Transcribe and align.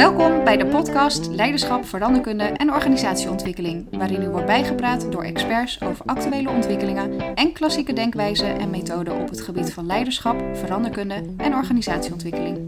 Welkom 0.00 0.44
bij 0.44 0.56
de 0.56 0.66
podcast 0.66 1.28
Leiderschap, 1.28 1.86
Veranderkunde 1.86 2.44
en 2.44 2.72
Organisatieontwikkeling, 2.72 3.86
waarin 3.90 4.22
u 4.22 4.28
wordt 4.28 4.46
bijgepraat 4.46 5.12
door 5.12 5.22
experts 5.22 5.82
over 5.82 6.04
actuele 6.06 6.50
ontwikkelingen 6.50 7.34
en 7.34 7.52
klassieke 7.52 7.92
denkwijzen 7.92 8.58
en 8.58 8.70
methoden 8.70 9.20
op 9.20 9.28
het 9.28 9.40
gebied 9.40 9.72
van 9.72 9.86
leiderschap, 9.86 10.56
veranderkunde 10.56 11.34
en 11.36 11.54
organisatieontwikkeling. 11.54 12.58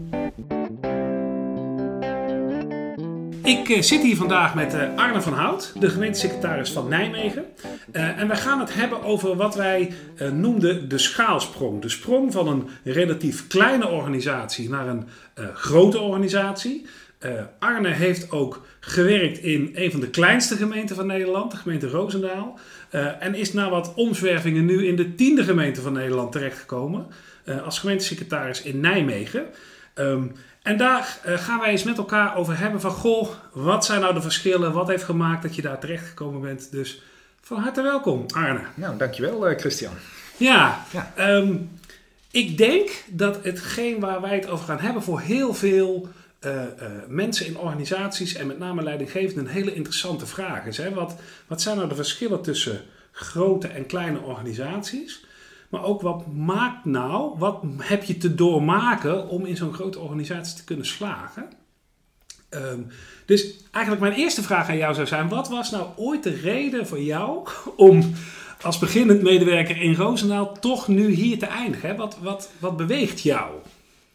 Ik 3.43 3.69
uh, 3.69 3.81
zit 3.81 4.01
hier 4.01 4.15
vandaag 4.15 4.55
met 4.55 4.73
uh, 4.73 4.95
Arne 4.95 5.21
van 5.21 5.33
Hout, 5.33 5.73
de 5.79 5.89
gemeentesecretaris 5.89 6.71
van 6.71 6.87
Nijmegen. 6.87 7.45
Uh, 7.93 8.19
en 8.19 8.27
wij 8.27 8.37
gaan 8.37 8.59
het 8.59 8.73
hebben 8.73 9.03
over 9.03 9.35
wat 9.35 9.55
wij 9.55 9.93
noemden 10.33 10.89
de 10.89 10.97
schaalsprong. 10.97 11.81
De 11.81 11.89
sprong 11.89 12.31
van 12.31 12.47
een 12.47 12.69
relatief 12.83 13.47
kleine 13.47 13.87
organisatie 13.87 14.69
naar 14.69 14.87
een 14.87 15.07
grote 15.53 15.99
organisatie. 15.99 16.85
Arne 17.59 17.89
heeft 17.89 18.31
ook 18.31 18.65
gewerkt 18.79 19.37
in 19.37 19.71
een 19.73 19.91
van 19.91 19.99
de 19.99 20.09
kleinste 20.09 20.55
gemeenten 20.55 20.95
van 20.95 21.07
Nederland, 21.07 21.51
de 21.51 21.57
gemeente 21.57 21.89
Roosendaal. 21.89 22.59
en 23.19 23.35
is 23.35 23.53
na 23.53 23.69
wat 23.69 23.93
omzwervingen 23.93 24.65
nu 24.65 24.87
in 24.87 24.95
de 24.95 25.15
tiende 25.15 25.43
gemeente 25.43 25.81
van 25.81 25.93
Nederland 25.93 26.31
terechtgekomen. 26.31 27.07
als 27.63 27.79
gemeentesecretaris 27.79 28.61
in 28.61 28.79
Nijmegen. 28.79 29.45
Um, 29.95 30.31
en 30.61 30.77
daar 30.77 31.19
gaan 31.23 31.59
wij 31.59 31.69
eens 31.69 31.83
met 31.83 31.97
elkaar 31.97 32.35
over 32.35 32.59
hebben 32.59 32.81
van, 32.81 32.91
goh, 32.91 33.29
wat 33.51 33.85
zijn 33.85 34.01
nou 34.01 34.13
de 34.13 34.21
verschillen? 34.21 34.73
Wat 34.73 34.87
heeft 34.87 35.03
gemaakt 35.03 35.41
dat 35.41 35.55
je 35.55 35.61
daar 35.61 35.79
terecht 35.79 36.07
gekomen 36.07 36.41
bent? 36.41 36.71
Dus 36.71 37.01
van 37.41 37.57
harte 37.57 37.81
welkom, 37.81 38.25
Arne. 38.27 38.61
Nou, 38.75 38.97
dankjewel 38.97 39.55
Christian. 39.57 39.93
Ja, 40.37 40.83
ja. 40.91 41.13
Um, 41.35 41.69
ik 42.31 42.57
denk 42.57 42.89
dat 43.07 43.43
hetgeen 43.43 43.99
waar 43.99 44.21
wij 44.21 44.35
het 44.35 44.49
over 44.49 44.65
gaan 44.65 44.79
hebben 44.79 45.03
voor 45.03 45.19
heel 45.19 45.53
veel 45.53 46.07
uh, 46.45 46.61
mensen 47.07 47.45
in 47.45 47.57
organisaties 47.57 48.33
en 48.33 48.47
met 48.47 48.59
name 48.59 48.83
leidinggevenden 48.83 49.47
hele 49.47 49.73
interessante 49.73 50.25
vraag 50.25 50.65
is. 50.65 50.81
Wat, 50.93 51.15
wat 51.47 51.61
zijn 51.61 51.77
nou 51.77 51.89
de 51.89 51.95
verschillen 51.95 52.41
tussen 52.41 52.81
grote 53.11 53.67
en 53.67 53.85
kleine 53.85 54.19
organisaties? 54.19 55.25
Maar 55.69 55.83
ook 55.83 56.01
wat 56.01 56.33
maakt 56.33 56.85
nou, 56.85 57.37
wat 57.37 57.63
heb 57.77 58.03
je 58.03 58.17
te 58.17 58.35
doormaken 58.35 59.27
om 59.27 59.45
in 59.45 59.57
zo'n 59.57 59.73
grote 59.73 59.99
organisatie 59.99 60.55
te 60.55 60.63
kunnen 60.63 60.85
slagen? 60.85 61.49
Um, 62.49 62.87
dus 63.25 63.55
eigenlijk 63.71 64.05
mijn 64.05 64.19
eerste 64.21 64.43
vraag 64.43 64.69
aan 64.69 64.77
jou 64.77 64.93
zou 64.93 65.07
zijn: 65.07 65.29
wat 65.29 65.49
was 65.49 65.71
nou 65.71 65.87
ooit 65.95 66.23
de 66.23 66.39
reden 66.41 66.87
voor 66.87 67.01
jou 67.01 67.47
om 67.75 68.13
als 68.61 68.79
beginnend 68.79 69.21
medewerker 69.21 69.81
in 69.81 69.95
Roosendaal 69.95 70.59
toch 70.59 70.87
nu 70.87 71.09
hier 71.09 71.39
te 71.39 71.45
eindigen? 71.45 71.95
Wat, 71.95 72.17
wat, 72.21 72.51
wat 72.59 72.77
beweegt 72.77 73.21
jou? 73.21 73.51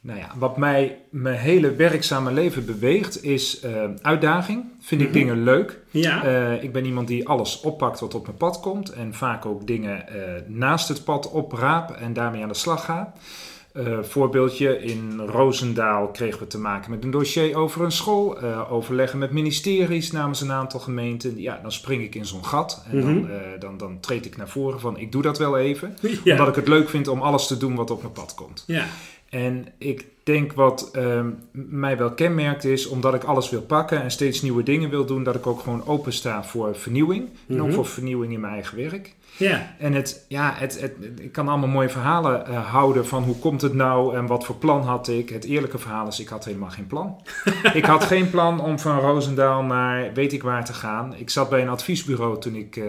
Nou 0.00 0.18
ja, 0.18 0.30
wat 0.38 0.56
mij 0.56 0.98
mijn 1.10 1.38
hele 1.38 1.74
werkzame 1.74 2.32
leven 2.32 2.66
beweegt 2.66 3.24
is 3.24 3.64
uh, 3.64 3.70
uitdaging. 4.02 4.64
Vind 4.80 5.00
ik 5.00 5.06
mm 5.06 5.12
-hmm. 5.14 5.22
dingen 5.22 5.42
leuk. 5.42 5.80
Ja. 5.90 6.24
Uh, 6.24 6.62
ik 6.62 6.72
ben 6.72 6.84
iemand 6.84 7.08
die 7.08 7.28
alles 7.28 7.60
oppakt 7.60 8.00
wat 8.00 8.14
op 8.14 8.26
mijn 8.26 8.36
pad 8.36 8.60
komt. 8.60 8.92
En 8.92 9.14
vaak 9.14 9.46
ook 9.46 9.66
dingen 9.66 10.04
uh, 10.08 10.22
naast 10.46 10.88
het 10.88 11.04
pad 11.04 11.30
opraap 11.30 11.90
en 11.90 12.12
daarmee 12.12 12.42
aan 12.42 12.48
de 12.48 12.54
slag 12.54 12.84
ga. 12.84 13.12
voorbeeldje, 14.02 14.82
in 14.82 15.20
Roosendaal 15.20 16.08
kregen 16.08 16.38
we 16.40 16.46
te 16.46 16.58
maken 16.58 16.90
met 16.90 17.04
een 17.04 17.10
dossier 17.10 17.56
over 17.56 17.84
een 17.84 17.92
school. 17.92 18.40
overleggen 18.68 19.18
met 19.18 19.30
ministeries 19.30 20.12
namens 20.12 20.40
een 20.40 20.52
aantal 20.52 20.80
gemeenten. 20.80 21.40
Ja, 21.40 21.58
dan 21.62 21.72
spring 21.72 22.02
ik 22.02 22.14
in 22.14 22.26
zo'n 22.26 22.44
gat. 22.44 22.84
En 22.90 22.96
mm 22.96 23.02
-hmm. 23.02 23.28
dan, 23.28 23.58
dan, 23.58 23.76
dan 23.76 24.00
treed 24.00 24.26
ik 24.26 24.36
naar 24.36 24.48
voren 24.48 24.80
van 24.80 24.98
ik 24.98 25.12
doe 25.12 25.22
dat 25.22 25.38
wel 25.38 25.58
even. 25.58 25.96
Ja. 26.24 26.32
Omdat 26.32 26.48
ik 26.48 26.54
het 26.54 26.68
leuk 26.68 26.88
vind 26.88 27.08
om 27.08 27.20
alles 27.20 27.46
te 27.46 27.56
doen 27.56 27.74
wat 27.74 27.90
op 27.90 28.00
mijn 28.02 28.12
pad 28.12 28.34
komt. 28.34 28.64
Ja. 28.66 28.86
En 29.28 29.66
ik 29.78 30.06
denk 30.22 30.52
wat 30.52 30.90
um, 30.96 31.38
mij 31.52 31.96
wel 31.96 32.12
kenmerkt 32.12 32.64
is, 32.64 32.86
omdat 32.86 33.14
ik 33.14 33.24
alles 33.24 33.50
wil 33.50 33.62
pakken 33.62 34.02
en 34.02 34.10
steeds 34.10 34.42
nieuwe 34.42 34.62
dingen 34.62 34.90
wil 34.90 35.04
doen, 35.04 35.22
dat 35.22 35.34
ik 35.34 35.46
ook 35.46 35.60
gewoon 35.60 35.86
open 35.86 36.12
sta 36.12 36.44
voor 36.44 36.76
vernieuwing. 36.76 37.22
Mm 37.22 37.30
-hmm. 37.46 37.56
En 37.56 37.62
ook 37.62 37.72
voor 37.72 37.86
vernieuwing 37.86 38.32
in 38.32 38.40
mijn 38.40 38.52
eigen 38.52 38.76
werk. 38.76 39.16
Yeah. 39.36 39.60
En 39.78 39.92
het, 39.92 40.24
ja, 40.28 40.54
het, 40.56 40.80
het, 40.80 40.92
ik 41.20 41.32
kan 41.32 41.48
allemaal 41.48 41.68
mooie 41.68 41.88
verhalen 41.88 42.44
uh, 42.48 42.66
houden 42.70 43.06
van 43.06 43.22
hoe 43.22 43.36
komt 43.36 43.60
het 43.60 43.74
nou 43.74 44.16
en 44.16 44.26
wat 44.26 44.44
voor 44.44 44.54
plan 44.54 44.82
had 44.82 45.08
ik. 45.08 45.28
Het 45.28 45.44
eerlijke 45.44 45.78
verhaal 45.78 46.06
is, 46.06 46.20
ik 46.20 46.28
had 46.28 46.44
helemaal 46.44 46.70
geen 46.70 46.86
plan. 46.86 47.20
ik 47.72 47.84
had 47.84 48.04
geen 48.04 48.30
plan 48.30 48.60
om 48.60 48.78
van 48.78 48.98
Roosendaal 48.98 49.62
naar 49.62 50.12
weet 50.14 50.32
ik 50.32 50.42
waar 50.42 50.64
te 50.64 50.72
gaan. 50.72 51.14
Ik 51.16 51.30
zat 51.30 51.48
bij 51.48 51.62
een 51.62 51.68
adviesbureau 51.68 52.40
toen 52.40 52.54
ik 52.54 52.76
uh, 52.76 52.84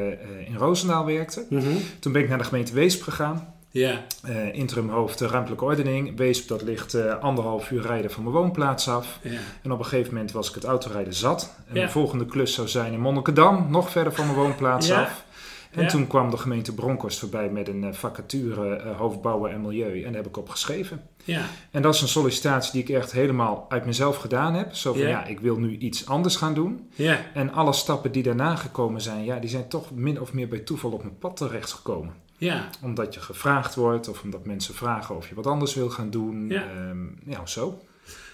in 0.47 0.55
Roosendaal 0.57 1.05
werkte. 1.05 1.45
Mm 1.49 1.59
-hmm. 1.59 1.77
Toen 1.99 2.11
ben 2.11 2.21
ik 2.21 2.29
naar 2.29 2.37
de 2.37 2.43
gemeente 2.43 2.73
Weesp 2.73 3.01
gegaan. 3.01 3.53
Ja. 3.71 4.03
Uh, 4.29 4.53
interim 4.53 4.89
hoofd 4.89 5.19
ruimtelijke 5.21 5.65
ordening. 5.65 6.17
Weesp, 6.17 6.47
dat 6.47 6.61
ligt 6.61 6.93
uh, 6.95 7.19
anderhalf 7.19 7.71
uur 7.71 7.81
rijden 7.81 8.11
van 8.11 8.23
mijn 8.23 8.35
woonplaats 8.35 8.87
af. 8.87 9.19
Ja. 9.21 9.39
En 9.63 9.71
op 9.71 9.79
een 9.79 9.85
gegeven 9.85 10.13
moment 10.13 10.31
was 10.31 10.49
ik 10.49 10.55
het 10.55 10.63
autorijden 10.63 11.13
zat. 11.13 11.55
En 11.67 11.75
Ja. 11.75 11.85
de 11.85 11.91
volgende 11.91 12.25
klus 12.25 12.53
zou 12.53 12.67
zijn 12.67 12.93
in 12.93 12.99
Monnikendam, 12.99 13.65
nog 13.69 13.89
verder 13.89 14.13
van 14.13 14.25
mijn 14.25 14.37
woonplaats 14.37 14.87
Ja. 14.87 15.01
af. 15.01 15.23
En 15.71 15.87
toen 15.87 16.07
kwam 16.07 16.29
de 16.29 16.37
gemeente 16.37 16.73
Bronkhorst 16.73 17.19
voorbij 17.19 17.49
met 17.49 17.67
een 17.67 17.95
vacature 17.95 18.83
uh, 18.85 18.97
hoofdbouwen 18.97 19.51
en 19.51 19.61
milieu. 19.61 19.97
En 19.97 20.03
daar 20.11 20.21
heb 20.21 20.27
ik 20.27 20.37
op 20.37 20.49
geschreven. 20.49 21.01
Ja. 21.23 21.41
En 21.71 21.81
dat 21.81 21.93
is 21.93 22.01
een 22.01 22.07
sollicitatie 22.07 22.71
die 22.71 22.81
ik 22.81 22.89
echt 22.89 23.11
helemaal 23.11 23.65
uit 23.69 23.85
mezelf 23.85 24.17
gedaan 24.17 24.53
heb. 24.53 24.75
Zo 24.75 24.93
van 24.93 25.01
Ja. 25.01 25.25
ik 25.25 25.39
wil 25.39 25.57
nu 25.59 25.77
iets 25.77 26.07
anders 26.07 26.35
gaan 26.35 26.53
doen. 26.53 26.89
Ja. 26.95 27.17
En 27.33 27.53
alle 27.53 27.73
stappen 27.73 28.11
die 28.11 28.23
daarna 28.23 28.55
gekomen 28.55 29.01
zijn, 29.01 29.23
ja, 29.23 29.39
die 29.39 29.49
zijn 29.49 29.67
toch 29.67 29.91
min 29.91 30.21
of 30.21 30.33
meer 30.33 30.47
bij 30.47 30.59
toeval 30.59 30.91
op 30.91 31.03
mijn 31.03 31.17
pad 31.17 31.37
terechtgekomen 31.37 32.13
Ja. 32.39 32.69
omdat 32.81 33.13
je 33.13 33.19
gevraagd 33.19 33.75
wordt 33.75 34.07
of 34.07 34.23
omdat 34.23 34.45
mensen 34.45 34.73
vragen 34.73 35.15
of 35.15 35.29
je 35.29 35.35
wat 35.35 35.47
anders 35.47 35.73
wil 35.73 35.89
gaan 35.89 36.09
doen. 36.09 36.47
Ja. 36.47 36.63
Ehm, 36.63 37.05
ja 37.25 37.45
zo. 37.45 37.81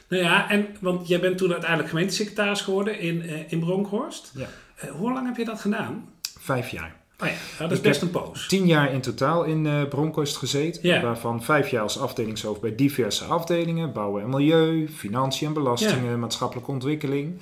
Nou 0.08 0.24
ja, 0.24 0.50
en, 0.50 0.68
want 0.80 1.08
jij 1.08 1.20
bent 1.20 1.38
toen 1.38 1.52
uiteindelijk 1.52 1.90
gemeentesecretaris 1.90 2.62
geworden 2.62 3.00
in, 3.00 3.16
uh, 3.16 3.52
in 3.52 3.60
Bronkhorst. 3.60 4.32
Ja. 4.36 4.48
Uh, 4.84 4.92
hoe 4.92 5.14
lang 5.14 5.26
heb 5.26 5.38
je 5.38 5.46
dat 5.46 5.62
gedaan? 5.62 6.10
Vijf 6.40 6.70
jaar. 6.70 6.96
Oh 7.20 7.28
ja, 7.28 7.34
dat 7.58 7.72
is 7.72 7.78
Ik 7.78 7.84
best 7.84 8.02
een 8.02 8.12
poos. 8.12 8.48
Tien 8.48 8.68
jaar 8.68 8.94
in 8.94 9.02
totaal 9.02 9.44
in 9.44 9.66
uh, 9.66 9.88
Bronkhorst 9.88 10.38
gezeten. 10.38 10.88
Ja. 10.88 11.02
Waarvan 11.02 11.44
vijf 11.44 11.70
jaar 11.70 11.82
als 11.82 12.00
afdelingshoofd 12.00 12.62
bij 12.62 12.76
diverse 12.76 13.24
afdelingen. 13.24 13.94
Bouwen 13.94 14.24
en 14.24 14.30
milieu, 14.30 14.90
financiën 14.90 15.48
en 15.48 15.54
belastingen, 15.54 16.20
maatschappelijke 16.20 16.72
ontwikkeling. 16.72 17.42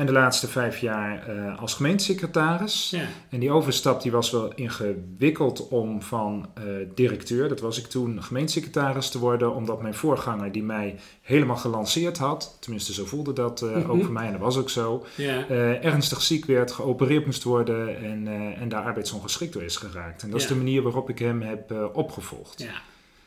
En 0.00 0.06
de 0.06 0.12
laatste 0.12 0.48
vijf 0.48 0.78
jaar 0.78 1.36
uh, 1.36 1.58
als 1.58 1.74
gemeentesecretaris. 1.74 2.90
Ja. 2.90 3.04
En 3.30 3.40
die 3.40 3.50
overstap 3.50 4.02
die 4.02 4.12
was 4.12 4.30
wel 4.30 4.54
ingewikkeld 4.54 5.68
om 5.68 6.02
van 6.02 6.48
uh, 6.58 6.64
directeur, 6.94 7.48
dat 7.48 7.60
was 7.60 7.78
ik 7.78 7.86
toen, 7.86 8.22
gemeentesecretaris 8.22 9.10
te 9.10 9.18
worden. 9.18 9.54
Omdat 9.54 9.82
mijn 9.82 9.94
voorganger 9.94 10.52
die 10.52 10.62
mij 10.62 10.98
helemaal 11.22 11.56
gelanceerd 11.56 12.18
had, 12.18 12.56
tenminste 12.60 12.92
zo 12.92 13.04
voelde 13.04 13.32
dat 13.32 13.62
uh, 13.62 13.68
mm 13.68 13.82
-hmm. 13.82 13.90
ook 13.90 14.02
voor 14.02 14.12
mij 14.12 14.26
en 14.26 14.32
dat 14.32 14.40
was 14.40 14.56
ook 14.56 14.70
zo. 14.70 15.06
Ja. 15.16 15.48
ernstig 15.80 16.22
ziek 16.22 16.44
werd, 16.44 16.72
geopereerd 16.72 17.26
moest 17.26 17.42
worden 17.42 18.02
en, 18.02 18.28
en 18.56 18.68
daar 18.68 18.82
arbeidsongeschikt 18.82 19.52
door 19.52 19.62
is 19.62 19.76
geraakt. 19.76 20.22
En 20.22 20.30
dat 20.30 20.40
Ja. 20.40 20.44
is 20.46 20.52
de 20.52 20.58
manier 20.58 20.82
waarop 20.82 21.10
ik 21.10 21.18
hem 21.18 21.42
heb 21.42 21.90
opgevolgd. 21.92 22.60
Ja. 22.62 22.82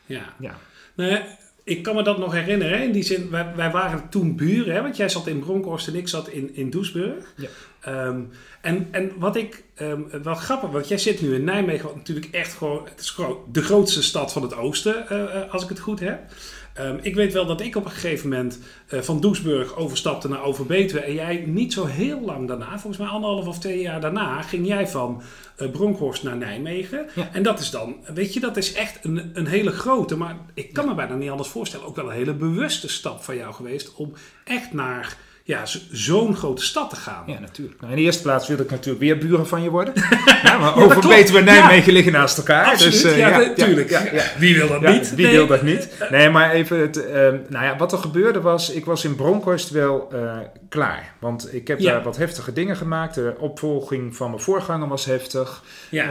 Ja. 0.06 0.34
Ja. 0.38 0.58
Nou 0.94 1.10
ja, 1.10 1.26
ik 1.64 1.82
kan 1.82 1.94
me 1.94 2.02
dat 2.02 2.18
nog 2.18 2.32
herinneren. 2.32 2.82
In 2.82 2.92
die 2.92 3.02
zin, 3.02 3.30
wij, 3.30 3.52
wij 3.56 3.70
waren 3.70 4.08
toen 4.08 4.36
buren. 4.36 4.74
Hè, 4.74 4.82
want 4.82 4.96
jij 4.96 5.08
zat 5.08 5.26
in 5.26 5.38
Bronkhorst 5.38 5.88
en 5.88 5.94
ik 5.94 6.08
zat 6.08 6.28
in, 6.28 6.54
in 6.54 6.70
Doesburg. 6.70 7.34
Ja. 7.36 7.48
Um, 8.06 8.30
en, 8.60 8.88
en 8.90 9.12
wat 9.18 9.36
ik 9.36 9.64
um, 9.80 10.06
wel 10.22 10.34
grappig, 10.34 10.70
want 10.70 10.88
jij 10.88 10.98
zit 10.98 11.22
nu 11.22 11.34
in 11.34 11.44
Nijmegen, 11.44 11.84
wat 11.84 11.96
natuurlijk 11.96 12.28
echt 12.30 12.52
gewoon, 12.52 12.84
het 12.84 13.00
is 13.00 13.10
gewoon 13.10 13.38
de 13.52 13.62
grootste 13.62 14.02
stad 14.02 14.32
van 14.32 14.42
het 14.42 14.54
oosten, 14.54 15.06
uh, 15.12 15.52
als 15.52 15.62
ik 15.62 15.68
het 15.68 15.78
goed 15.78 16.00
heb. 16.00 16.20
Um, 16.80 16.98
ik 17.02 17.14
weet 17.14 17.32
wel 17.32 17.46
dat 17.46 17.60
ik 17.60 17.76
op 17.76 17.84
een 17.84 17.90
gegeven 17.90 18.28
moment 18.28 18.58
uh, 18.90 19.00
van 19.00 19.20
Doesburg 19.20 19.76
overstapte 19.76 20.28
naar 20.28 20.42
Overbetuwe. 20.42 21.00
En 21.00 21.14
jij 21.14 21.44
niet 21.46 21.72
zo 21.72 21.84
heel 21.84 22.20
lang 22.20 22.48
daarna, 22.48 22.70
volgens 22.70 22.96
mij 22.96 23.06
anderhalf 23.06 23.46
of 23.46 23.58
twee 23.58 23.80
jaar 23.80 24.00
daarna, 24.00 24.42
ging 24.42 24.66
jij 24.66 24.88
van 24.88 25.22
uh, 25.58 25.70
Bronkhorst 25.70 26.22
naar 26.22 26.36
Nijmegen. 26.36 27.06
Ja. 27.14 27.28
En 27.32 27.42
dat 27.42 27.60
is 27.60 27.70
dan, 27.70 27.96
weet 28.14 28.34
je, 28.34 28.40
dat 28.40 28.56
is 28.56 28.72
echt 28.72 29.04
een, 29.04 29.30
een 29.34 29.46
hele 29.46 29.70
grote, 29.70 30.16
maar 30.16 30.36
ik 30.54 30.72
kan 30.72 30.86
me 30.86 30.94
bijna 30.94 31.14
niet 31.14 31.30
anders 31.30 31.48
voorstellen, 31.48 31.86
ook 31.86 31.96
wel 31.96 32.06
een 32.06 32.16
hele 32.16 32.34
bewuste 32.34 32.88
stap 32.88 33.22
van 33.22 33.36
jou 33.36 33.54
geweest 33.54 33.94
om 33.94 34.12
echt 34.44 34.72
naar 34.72 35.16
ja, 35.46 35.62
zo'n 35.90 36.36
grote 36.36 36.64
stad 36.64 36.90
te 36.90 36.96
gaan. 36.96 37.22
Ja, 37.26 37.40
natuurlijk. 37.40 37.80
Nou, 37.80 37.92
in 37.92 37.98
de 37.98 38.04
eerste 38.04 38.22
plaats 38.22 38.48
wil 38.48 38.58
ik 38.58 38.70
natuurlijk 38.70 39.00
weer 39.00 39.18
buren 39.18 39.46
van 39.46 39.62
je 39.62 39.70
worden. 39.70 39.94
ja, 40.42 40.58
maar 40.58 40.78
ja, 40.78 40.84
Overbetuwe 40.84 41.38
en 41.38 41.44
Nijmegen 41.44 41.86
ja. 41.86 41.92
liggen 41.92 42.12
naast 42.12 42.38
elkaar. 42.38 42.64
Absoluut, 42.64 43.02
dus, 43.02 43.04
uh, 43.04 43.18
ja, 43.18 43.38
natuurlijk. 43.38 43.88
Wie 44.38 44.54
wil 44.54 44.68
dat 44.68 44.80
niet? 44.80 45.14
Wie 45.14 45.26
nee. 45.26 45.34
wil 45.34 45.46
dat 45.46 45.62
niet? 45.62 45.88
Nee, 46.10 46.30
maar 46.30 46.50
even, 46.50 46.78
het, 46.78 46.96
uh, 46.96 47.14
nou 47.48 47.64
ja, 47.64 47.76
wat 47.76 47.92
er 47.92 47.98
gebeurde 47.98 48.40
was, 48.40 48.70
ik 48.70 48.84
was 48.84 49.04
in 49.04 49.14
Bronkhorst 49.14 49.70
wel 49.70 50.08
uh, 50.12 50.38
klaar. 50.68 51.14
Want 51.18 51.54
ik 51.54 51.68
heb 51.68 51.80
daar 51.80 52.02
wat 52.02 52.16
heftige 52.16 52.52
dingen 52.52 52.76
gemaakt. 52.76 53.14
De 53.14 53.34
opvolging 53.38 54.16
van 54.16 54.30
mijn 54.30 54.42
voorganger 54.42 54.88
was 54.88 55.04
heftig. 55.04 55.62
Uh, 55.90 56.02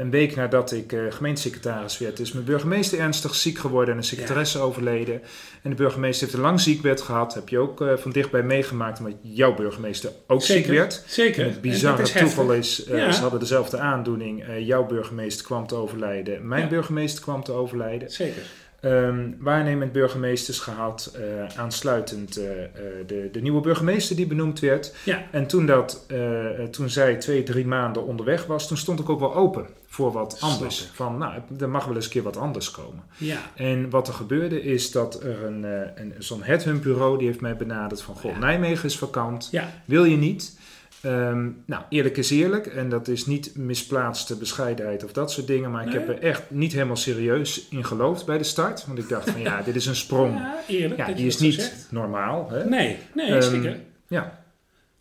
een 0.00 0.10
week 0.10 0.36
nadat 0.36 0.72
ik 0.72 0.96
gemeentesecretaris 1.08 1.98
werd, 1.98 2.20
is 2.20 2.32
mijn 2.32 2.44
burgemeester 2.44 2.98
ernstig 2.98 3.34
ziek 3.34 3.58
geworden 3.58 3.92
en 3.92 3.96
een 3.96 4.06
secretaresse 4.06 4.58
overleden. 4.58 5.22
En 5.62 5.70
de 5.70 5.76
burgemeester 5.76 6.26
heeft 6.26 6.38
een 6.38 6.44
lang 6.44 6.60
ziekbed 6.60 7.00
gehad. 7.00 7.34
Heb 7.34 7.48
je 7.48 7.58
ook 7.58 7.84
van 7.96 8.10
dichtbij 8.10 8.42
meegemaakt, 8.52 8.98
omdat 8.98 9.14
jouw 9.22 9.54
burgemeester 9.54 10.10
ook 10.26 10.42
Zeker. 10.42 10.64
ziek 10.64 10.72
werd. 10.72 11.04
Zeker. 11.06 11.42
En 11.42 11.50
het 11.50 11.60
bizarre 11.60 12.02
is 12.02 12.12
toeval 12.12 12.52
is, 12.52 12.86
uh, 12.88 12.96
ja. 12.98 13.12
ze 13.12 13.20
hadden 13.20 13.40
dezelfde 13.40 13.78
aandoening. 13.78 14.48
Uh, 14.48 14.66
jouw 14.66 14.86
burgemeester 14.86 15.44
kwam 15.44 15.66
te 15.66 15.74
overlijden, 15.74 16.48
mijn 16.48 16.62
ja. 16.62 16.68
burgemeester 16.68 17.22
kwam 17.22 17.44
te 17.44 17.52
overlijden. 17.52 18.10
Zeker. 18.10 18.42
Ehm, 18.82 19.30
waarnemend 19.38 19.92
burgemeesters 19.92 20.58
gehad, 20.58 21.12
eh, 21.14 21.58
aansluitend 21.58 22.36
eh, 22.36 22.64
eh, 22.64 22.70
de, 23.06 23.28
de 23.32 23.40
nieuwe 23.40 23.60
burgemeester 23.60 24.16
die 24.16 24.26
benoemd 24.26 24.60
werd. 24.60 24.94
Ja. 25.04 25.26
En 25.30 25.46
toen, 25.46 25.66
dat, 25.66 26.04
eh, 26.08 26.64
toen 26.70 26.90
zij 26.90 27.16
twee, 27.16 27.42
drie 27.42 27.66
maanden 27.66 28.06
onderweg 28.06 28.46
was, 28.46 28.68
toen 28.68 28.76
stond 28.76 29.00
ik 29.00 29.08
ook 29.08 29.20
wel 29.20 29.34
open 29.34 29.66
voor 29.92 30.12
wat 30.12 30.36
anders. 30.40 30.88
Van, 30.92 31.18
nou, 31.18 31.40
er 31.60 31.68
mag 31.68 31.84
wel 31.84 31.94
eens 31.94 32.04
een 32.04 32.10
keer 32.10 32.22
wat 32.22 32.36
anders 32.36 32.70
komen. 32.70 33.02
Ja. 33.16 33.38
En 33.54 33.90
wat 33.90 34.08
er 34.08 34.14
gebeurde 34.14 34.62
is 34.62 34.90
dat 34.90 35.22
er 35.22 35.44
een, 35.44 35.64
eh, 35.64 35.80
een, 35.94 36.14
zo'n 36.18 36.42
headhunt 36.42 36.82
bureau 36.82 37.18
die 37.18 37.26
heeft 37.26 37.40
mij 37.40 37.56
benaderd 37.56 38.02
van, 38.02 38.14
goh, 38.14 38.32
Ja. 38.32 38.38
Nijmegen 38.38 38.84
is 38.84 38.98
vakant, 38.98 39.48
Ja. 39.50 39.70
wil 39.84 40.04
je 40.04 40.16
niet? 40.16 40.58
Ehm, 41.00 41.48
nou, 41.66 41.82
eerlijk 41.88 42.16
is 42.16 42.30
eerlijk. 42.30 42.66
En 42.66 42.88
dat 42.88 43.08
is 43.08 43.26
niet 43.26 43.56
misplaatste 43.56 44.36
bescheidenheid 44.36 45.04
of 45.04 45.12
dat 45.12 45.30
soort 45.32 45.46
dingen. 45.46 45.70
Maar 45.70 45.86
ik 45.86 45.92
heb 45.92 46.08
er 46.08 46.18
echt 46.22 46.42
niet 46.50 46.72
helemaal 46.72 46.96
serieus 46.96 47.66
in 47.70 47.84
geloofd 47.84 48.26
bij 48.26 48.38
de 48.38 48.44
start. 48.44 48.86
Want 48.86 48.98
ik 48.98 49.08
dacht 49.08 49.30
van 49.30 49.40
ja, 49.40 49.62
dit 49.64 49.74
is 49.74 49.86
een 49.86 49.96
sprong. 49.96 50.34
Ja, 50.38 50.54
eerlijk. 50.68 50.96
Ja, 51.06 51.12
die 51.12 51.26
is 51.26 51.38
niet 51.38 51.54
zegt. 51.54 51.86
normaal. 51.90 52.50
Hè? 52.50 52.64
Nee, 52.64 52.98
nee, 53.14 53.30
Ehm, 53.30 53.42
zeker. 53.42 53.80
Ja, 54.08 54.41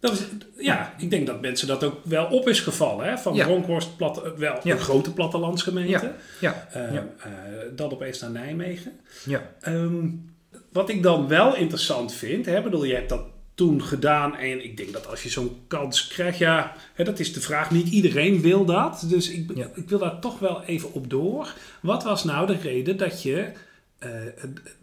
Dat 0.01 0.11
is, 0.11 0.19
ja, 0.57 0.93
ik 0.97 1.09
denk 1.09 1.27
dat 1.27 1.41
mensen 1.41 1.67
dat 1.67 1.83
ook 1.83 1.99
wel 2.03 2.25
op 2.25 2.47
is 2.49 2.59
gevallen. 2.59 3.05
Hè? 3.05 3.17
Van 3.17 3.33
Ja. 3.33 3.45
Bronkhorst, 3.45 3.97
platte, 3.97 4.33
wel 4.37 4.59
Ja. 4.63 4.73
een 4.73 4.79
grote 4.79 5.13
plattelandsgemeente. 5.13 6.13
ja, 6.39 6.67
Eh, 6.71 6.93
Ja. 6.93 7.07
eh, 7.23 7.29
dan 7.75 7.91
opeens 7.91 8.19
naar 8.19 8.31
Nijmegen. 8.31 8.91
ja. 9.25 9.51
Ehm, 9.61 10.07
wat 10.71 10.89
ik 10.89 11.03
dan 11.03 11.27
wel 11.27 11.55
interessant 11.55 12.13
vind, 12.13 12.45
hè, 12.45 12.61
bedoel, 12.61 12.83
je 12.83 12.93
hebt 12.95 13.09
dat 13.09 13.23
toen 13.55 13.83
gedaan 13.83 14.35
en 14.35 14.63
ik 14.63 14.77
denk 14.77 14.93
dat 14.93 15.07
als 15.07 15.23
je 15.23 15.29
zo'n 15.29 15.57
kans 15.67 16.07
krijgt, 16.07 16.37
ja, 16.37 16.73
hè, 16.93 17.03
dat 17.03 17.19
is 17.19 17.33
de 17.33 17.41
vraag, 17.41 17.71
niet 17.71 17.87
iedereen 17.87 18.41
wil 18.41 18.65
dat. 18.65 19.05
Dus 19.07 19.29
ik, 19.29 19.49
ik 19.75 19.89
wil 19.89 19.99
daar 19.99 20.19
toch 20.19 20.39
wel 20.39 20.63
even 20.63 20.93
op 20.93 21.09
door. 21.09 21.53
Wat 21.81 22.03
was 22.03 22.23
nou 22.23 22.47
de 22.47 22.57
reden 22.57 22.97
dat 22.97 23.21
je 23.23 23.51
eh, 23.99 24.09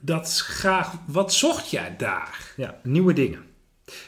dat 0.00 0.30
graag, 0.46 0.92
wat 1.06 1.32
zocht 1.34 1.70
jij 1.70 1.94
daar? 1.98 2.52
ja, 2.56 2.78
nieuwe 2.82 3.12
dingen. 3.12 3.46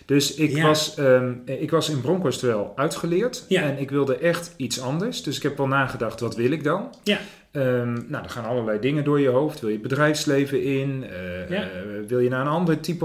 Dus 0.07 0.35
ik, 0.35 0.51
Ja. 0.51 0.67
was, 0.67 0.95
ehm, 0.97 1.33
ik 1.45 1.71
was 1.71 1.89
in 1.89 2.01
Bronkhorst 2.01 2.41
wel 2.41 2.73
uitgeleerd. 2.77 3.45
Ja. 3.49 3.63
En 3.63 3.79
ik 3.79 3.91
wilde 3.91 4.17
echt 4.17 4.55
iets 4.57 4.81
anders. 4.81 5.23
Dus 5.23 5.37
ik 5.37 5.43
heb 5.43 5.57
wel 5.57 5.67
nagedacht, 5.69 6.21
wat 6.21 6.37
wil 6.37 6.51
ik 6.51 6.65
dan? 6.65 6.95
Ja. 7.03 7.19
Ehm, 7.51 7.93
nou, 8.09 8.25
er 8.25 8.31
gaan 8.31 8.45
allerlei 8.45 8.81
dingen 8.81 9.05
door 9.05 9.21
je 9.21 9.29
hoofd. 9.29 9.61
Wil 9.61 9.69
je 9.69 9.75
het 9.75 9.83
bedrijfsleven 9.89 10.63
in? 10.63 11.05
Eh, 11.05 11.49
Ja. 11.51 11.63
eh, 11.63 11.69
wil 12.07 12.19
je 12.19 12.29
naar 12.29 12.41
een 12.41 12.53
ander 12.53 12.81
type 12.81 13.05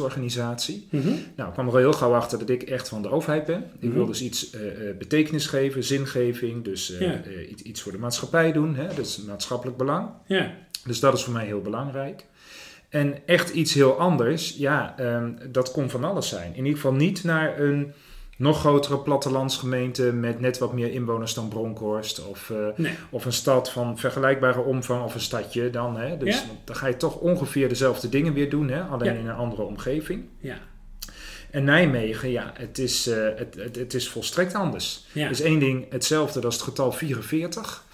overheidsorganisatie? 0.00 0.88
Nou, 1.36 1.48
ik 1.48 1.52
kwam 1.52 1.66
er 1.66 1.72
al 1.72 1.78
heel 1.78 1.92
gauw 1.92 2.14
achter 2.14 2.38
dat 2.38 2.48
ik 2.48 2.62
echt 2.62 2.88
van 2.88 3.02
de 3.02 3.10
overheid 3.10 3.44
ben. 3.44 3.64
Ik 3.80 3.88
Mhm. 3.88 3.94
wil 3.96 4.06
dus 4.06 4.22
iets 4.22 4.50
eh, 4.50 4.60
betekenis 4.98 5.46
geven, 5.46 5.84
zingeving. 5.84 6.64
Dus 6.64 6.96
Ja. 6.98 7.20
iets, 7.50 7.62
iets 7.62 7.80
voor 7.82 7.92
de 7.92 7.98
maatschappij 7.98 8.52
doen. 8.52 8.74
Hè? 8.74 8.86
Dus 8.94 9.22
maatschappelijk 9.26 9.76
belang. 9.76 10.08
Ja, 10.26 10.52
Dus 10.86 11.00
dat 11.00 11.14
is 11.14 11.22
voor 11.24 11.32
mij 11.32 11.46
heel 11.46 11.60
belangrijk. 11.60 12.24
En 12.88 13.26
echt 13.26 13.50
iets 13.50 13.74
heel 13.74 13.98
anders, 13.98 14.54
ja, 14.58 14.94
ehm, 14.98 15.30
dat 15.50 15.70
kon 15.72 15.90
van 15.90 16.04
alles 16.04 16.28
zijn. 16.28 16.50
In 16.50 16.56
ieder 16.64 16.74
geval 16.80 16.92
niet 16.92 17.24
naar 17.24 17.60
een 17.60 17.92
nog 18.38 18.58
grotere 18.60 18.98
plattelandsgemeente 18.98 20.02
met 20.12 20.40
net 20.40 20.58
wat 20.58 20.72
meer 20.72 20.90
inwoners 20.92 21.34
dan 21.34 21.48
Bronkhorst. 21.48 22.26
Of, 22.26 22.50
eh, 22.50 22.56
nee. 22.76 22.92
of 23.10 23.24
een 23.24 23.32
stad 23.32 23.70
van 23.70 23.98
vergelijkbare 23.98 24.60
omvang 24.60 25.04
of 25.04 25.14
een 25.14 25.20
stadje 25.20 25.70
dan. 25.70 25.96
Hè? 25.96 26.16
Dus 26.16 26.34
Ja. 26.34 26.42
dan 26.64 26.76
ga 26.76 26.86
je 26.86 26.96
toch 26.96 27.16
ongeveer 27.16 27.68
dezelfde 27.68 28.08
dingen 28.08 28.32
weer 28.32 28.50
doen, 28.50 28.68
hè? 28.68 28.82
alleen 28.82 29.12
Ja. 29.14 29.18
in 29.20 29.26
een 29.28 29.34
andere 29.34 29.62
omgeving. 29.62 30.24
Ja, 30.40 30.56
En 31.50 31.64
Nijmegen, 31.64 32.30
ja, 32.30 32.52
het 32.54 32.78
is, 32.78 33.06
eh, 33.06 33.16
het, 33.36 33.54
het, 33.54 33.76
het 33.76 33.94
is 33.94 34.08
volstrekt 34.08 34.54
anders. 34.54 35.06
ja. 35.12 35.28
Is 35.28 35.40
één 35.40 35.58
ding 35.58 35.86
hetzelfde, 35.90 36.40
dat 36.40 36.50
is 36.52 36.56
het 36.58 36.66
getal 36.66 36.92
44. 36.92 37.84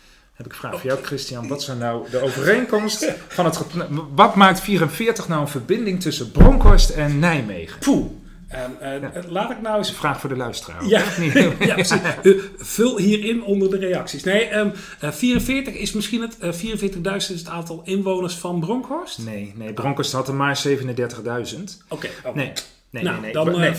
Heb 0.42 0.46
ik 0.52 0.52
gevraagd 0.58 0.80
voor 0.80 0.90
Oh. 0.90 0.96
jou, 0.96 1.06
Christian, 1.06 1.48
wat 1.48 1.62
zijn 1.62 1.78
nou 1.78 2.10
de 2.10 2.20
overeenkomst 2.22 3.12
van 3.28 3.44
het 3.44 3.60
Wat 4.14 4.34
maakt 4.34 4.60
44 4.60 5.28
nou 5.28 5.40
een 5.40 5.48
verbinding 5.48 6.00
tussen 6.00 6.30
Bronkhorst 6.30 6.90
en 6.90 7.18
Nijmegen? 7.18 7.78
Poeh. 7.78 8.06
Ehm, 8.48 8.70
eh, 8.80 9.00
Ja. 9.00 9.12
eh, 9.12 9.22
laat 9.30 9.50
ik 9.50 9.60
nou 9.60 9.78
eens 9.78 9.88
een 9.88 9.94
vraag 9.94 10.20
voor 10.20 10.28
de 10.28 10.36
luisteraar. 10.36 10.86
Ja. 10.86 11.02
ja, 11.58 11.74
precies. 11.74 12.00
Eh, 12.22 12.32
vul 12.56 12.98
hierin 12.98 13.42
onder 13.44 13.70
de 13.70 13.76
reacties. 13.78 14.22
Nee, 14.24 14.44
ehm, 14.44 14.68
eh, 15.00 15.10
44 15.10 15.74
is 15.74 15.92
misschien 15.92 16.20
het, 16.20 16.38
eh 16.38 16.52
44.000 16.52 17.34
is 17.34 17.40
het 17.40 17.48
aantal 17.48 17.80
inwoners 17.84 18.34
van 18.34 18.60
Bronkhorst? 18.60 19.18
Nee, 19.18 19.52
nee, 19.56 19.72
Bronkhorst 19.72 20.12
had 20.12 20.28
er 20.28 20.34
maar 20.34 20.56
37.000. 20.56 21.82
Oké, 21.88 22.08
oké. 22.24 22.36
Nee, 22.36 22.52
nee, 22.90 23.02
Nou, 23.02 23.14
nee. 23.14 23.24
nee. 23.24 23.32
dan, 23.32 23.60
nee, 23.60 23.72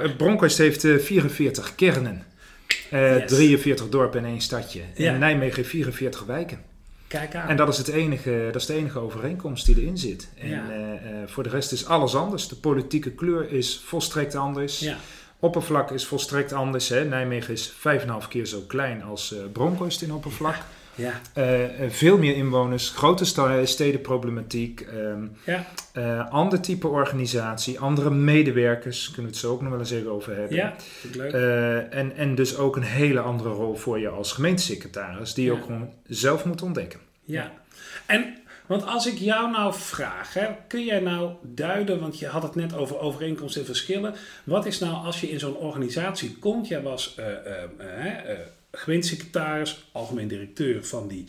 nee. 0.00 0.14
Bronkhorst 0.16 0.58
heeft 0.58 0.84
eh, 0.84 0.98
44 0.98 1.74
kernen. 1.74 2.24
Eh, 2.90 3.18
Yes. 3.18 3.30
43 3.30 3.88
dorpen 3.88 4.24
en 4.24 4.30
één 4.30 4.40
stadje. 4.40 4.80
Ja. 4.94 5.12
En 5.12 5.18
Nijmegen 5.18 5.56
heeft 5.56 5.68
44 5.68 6.24
wijken. 6.24 6.58
Kijk 7.08 7.34
aan. 7.34 7.48
En 7.48 7.56
dat 7.56 7.68
is, 7.68 7.78
het 7.78 7.88
enige, 7.88 8.48
dat 8.52 8.60
is 8.60 8.66
de 8.66 8.74
enige 8.74 8.98
overeenkomst 8.98 9.66
die 9.66 9.76
erin 9.80 9.98
zit. 9.98 10.28
En 10.38 10.48
Ja. 10.48 10.64
eh, 10.70 10.92
eh, 10.92 11.28
voor 11.28 11.42
de 11.42 11.48
rest 11.48 11.72
is 11.72 11.86
alles 11.86 12.14
anders. 12.14 12.48
De 12.48 12.56
politieke 12.56 13.10
kleur 13.10 13.52
is 13.52 13.80
volstrekt 13.84 14.34
anders. 14.34 14.78
ja. 14.78 14.96
Oppervlak 15.40 15.90
is 15.90 16.06
volstrekt 16.06 16.52
anders. 16.52 16.88
Hè. 16.88 17.04
Nijmegen 17.04 17.52
is 17.52 17.68
5,5 17.78 18.28
keer 18.28 18.46
zo 18.46 18.60
klein 18.66 19.02
als 19.02 19.32
eh 19.34 19.38
Bronkhorst 19.52 20.02
in 20.02 20.12
oppervlak. 20.12 20.56
Ja. 20.96 21.20
Eh, 21.32 21.84
eh, 21.84 21.90
veel 21.90 22.18
meer 22.18 22.36
inwoners, 22.36 22.90
grote 22.90 23.24
stedenproblematiek, 23.64 24.80
ehm, 24.80 25.26
Ja. 25.44 25.66
eh, 25.92 26.30
ander 26.30 26.60
type 26.60 26.88
organisatie, 26.88 27.78
andere 27.80 28.10
medewerkers, 28.10 29.04
kunnen 29.06 29.22
we 29.24 29.28
het 29.28 29.36
zo 29.46 29.52
ook 29.52 29.60
nog 29.60 29.70
wel 29.70 29.78
eens 29.78 29.90
even 29.90 30.10
over 30.10 30.36
hebben. 30.36 30.56
Ja. 30.56 30.74
Leuk. 31.12 31.32
En, 31.92 32.16
en 32.16 32.34
dus 32.34 32.56
ook 32.56 32.76
een 32.76 32.82
hele 32.82 33.20
andere 33.20 33.48
rol 33.50 33.74
voor 33.74 33.98
je 33.98 34.08
als 34.08 34.32
gemeentesecretaris, 34.32 35.34
die 35.34 35.44
je 35.44 35.50
Ja. 35.52 35.56
ook 35.58 35.64
gewoon 35.64 35.92
zelf 36.06 36.44
moet 36.44 36.62
ontdekken. 36.62 37.00
Ja. 37.24 37.52
En, 38.06 38.34
want 38.66 38.86
als 38.86 39.06
ik 39.06 39.18
jou 39.18 39.50
nou 39.50 39.74
vraag, 39.74 40.34
hè, 40.34 40.46
kun 40.68 40.84
jij 40.84 41.00
nou 41.00 41.30
duiden, 41.42 42.00
want 42.00 42.18
je 42.18 42.26
had 42.26 42.42
het 42.42 42.54
net 42.54 42.76
over 42.76 42.98
overeenkomsten 42.98 43.60
en 43.60 43.66
verschillen. 43.66 44.14
Wat 44.44 44.66
is 44.66 44.78
nou 44.78 45.04
als 45.04 45.20
je 45.20 45.30
in 45.30 45.38
zo'n 45.38 45.56
organisatie 45.56 46.36
komt, 46.38 46.68
jij 46.68 46.82
was 46.82 47.14
gemeentesecretaris, 48.76 49.88
algemeen 49.92 50.28
directeur 50.28 50.84
van 50.84 51.08
die 51.08 51.24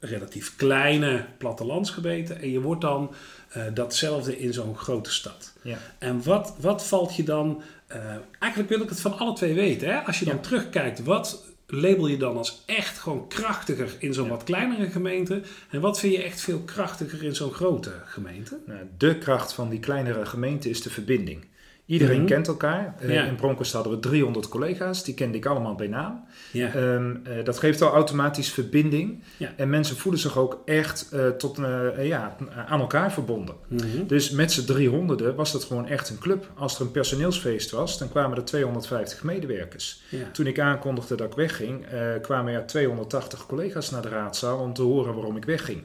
relatief 0.00 0.56
kleine 0.56 1.26
plattelandsgemeente 1.38 2.34
en 2.34 2.50
je 2.50 2.60
wordt 2.60 2.80
dan 2.80 3.14
eh, 3.48 3.62
datzelfde 3.74 4.38
in 4.38 4.52
zo'n 4.52 4.76
grote 4.76 5.12
stad. 5.12 5.52
Ja. 5.62 5.78
En 5.98 6.22
wat, 6.22 6.54
wat 6.60 6.86
valt 6.86 7.16
je 7.16 7.22
dan, 7.22 7.62
eh, 7.86 7.98
eigenlijk 8.38 8.72
wil 8.72 8.80
ik 8.82 8.88
het 8.88 9.00
van 9.00 9.18
alle 9.18 9.32
twee 9.34 9.54
weten, 9.54 9.88
hè? 9.88 9.98
als 10.00 10.18
je 10.18 10.24
dan 10.24 10.34
Ja. 10.34 10.40
terugkijkt, 10.40 11.02
wat 11.02 11.44
label 11.66 12.06
je 12.06 12.16
dan 12.16 12.36
als 12.36 12.62
echt 12.66 12.98
gewoon 12.98 13.28
krachtiger 13.28 13.88
in 13.98 14.14
zo'n 14.14 14.24
Ja. 14.24 14.30
wat 14.30 14.44
kleinere 14.44 14.90
gemeente? 14.90 15.42
En 15.70 15.80
wat 15.80 15.98
vind 16.00 16.12
je 16.14 16.22
echt 16.22 16.40
veel 16.40 16.60
krachtiger 16.60 17.24
in 17.24 17.34
zo'n 17.34 17.52
grote 17.52 17.92
gemeente? 18.04 18.58
Nou, 18.66 18.80
de 18.98 19.18
kracht 19.18 19.52
van 19.52 19.68
die 19.68 19.80
kleinere 19.80 20.26
gemeente 20.26 20.68
is 20.70 20.82
de 20.82 20.90
verbinding. 20.90 21.44
Iedereen 21.92 22.18
Mhm. 22.18 22.26
kent 22.26 22.48
elkaar. 22.48 22.94
Eh, 23.00 23.14
Ja. 23.14 23.24
In 23.24 23.34
Bronkhorst 23.34 23.72
hadden 23.72 23.92
we 23.92 23.98
300 23.98 24.48
collega's, 24.48 25.04
die 25.04 25.14
kende 25.14 25.36
ik 25.36 25.46
allemaal 25.46 25.74
bij 25.74 25.86
naam. 25.86 26.24
Ja, 26.52 26.74
Ehm, 26.74 27.16
eh, 27.24 27.44
dat 27.44 27.58
geeft 27.58 27.82
al 27.82 27.92
automatisch 27.92 28.50
verbinding. 28.52 29.22
Ja. 29.36 29.52
En 29.56 29.70
mensen 29.70 29.96
voelen 29.96 30.20
zich 30.20 30.38
ook 30.38 30.62
echt 30.64 31.08
eh, 31.12 31.28
tot, 31.28 31.58
ja, 31.98 32.36
aan 32.68 32.80
elkaar 32.80 33.12
verbonden. 33.12 33.54
Mhm. 33.68 34.06
Dus 34.06 34.30
met 34.30 34.52
z'n 34.52 34.64
driehonderden 34.64 35.34
was 35.34 35.52
dat 35.52 35.64
gewoon 35.64 35.88
echt 35.88 36.08
een 36.10 36.18
club. 36.18 36.50
Als 36.56 36.74
er 36.74 36.80
een 36.80 36.90
personeelsfeest 36.90 37.70
was, 37.70 37.98
dan 37.98 38.08
kwamen 38.08 38.36
er 38.36 38.44
250 38.44 39.22
medewerkers. 39.22 40.02
Toen 40.32 40.46
ik 40.46 40.60
aankondigde 40.60 41.14
dat 41.16 41.26
ik 41.30 41.34
wegging, 41.36 41.86
kwamen 42.22 42.54
er 42.54 42.66
280 42.66 43.46
collega's 43.46 43.90
naar 43.90 44.02
de 44.02 44.08
raadzaal 44.08 44.58
om 44.58 44.72
te 44.72 44.82
horen 44.82 45.14
waarom 45.14 45.36
ik 45.36 45.44
wegging. 45.44 45.82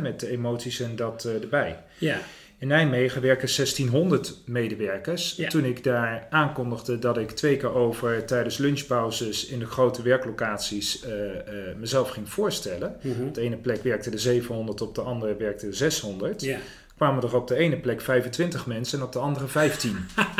Met 0.00 0.20
de 0.20 0.28
emoties 0.30 0.80
en 0.80 0.96
dat 0.96 1.24
erbij. 1.24 1.78
ja. 1.98 2.18
In 2.64 2.70
Nijmegen 2.70 3.22
werken 3.22 3.48
1600 3.56 4.34
medewerkers. 4.46 5.34
Ja. 5.36 5.48
Toen 5.48 5.64
ik 5.64 5.84
daar 5.84 6.26
aankondigde 6.30 6.98
dat 6.98 7.18
ik 7.18 7.30
twee 7.30 7.56
keer 7.56 7.74
over 7.74 8.24
tijdens 8.24 8.58
lunchpauzes 8.58 9.46
in 9.46 9.58
de 9.58 9.66
grote 9.66 10.02
werklocaties 10.02 11.02
eh, 11.02 11.30
eh, 11.30 11.76
mezelf 11.78 12.08
ging 12.10 12.28
voorstellen. 12.28 12.96
Mhm. 13.00 13.26
Op 13.26 13.34
de 13.34 13.40
ene 13.40 13.56
plek 13.56 13.82
werkte 13.82 14.10
er 14.10 14.18
700, 14.18 14.80
op 14.80 14.94
de 14.94 15.00
andere 15.00 15.36
werkte 15.36 15.66
er 15.66 15.74
600. 15.74 16.42
ja. 16.42 16.58
Kwamen 16.96 17.22
er 17.22 17.36
op 17.36 17.48
de 17.48 17.54
ene 17.56 17.76
plek 17.76 18.00
25 18.00 18.66
mensen 18.66 18.98
en 18.98 19.04
op 19.04 19.12
de 19.12 19.18
andere 19.18 19.46
15. 19.46 19.96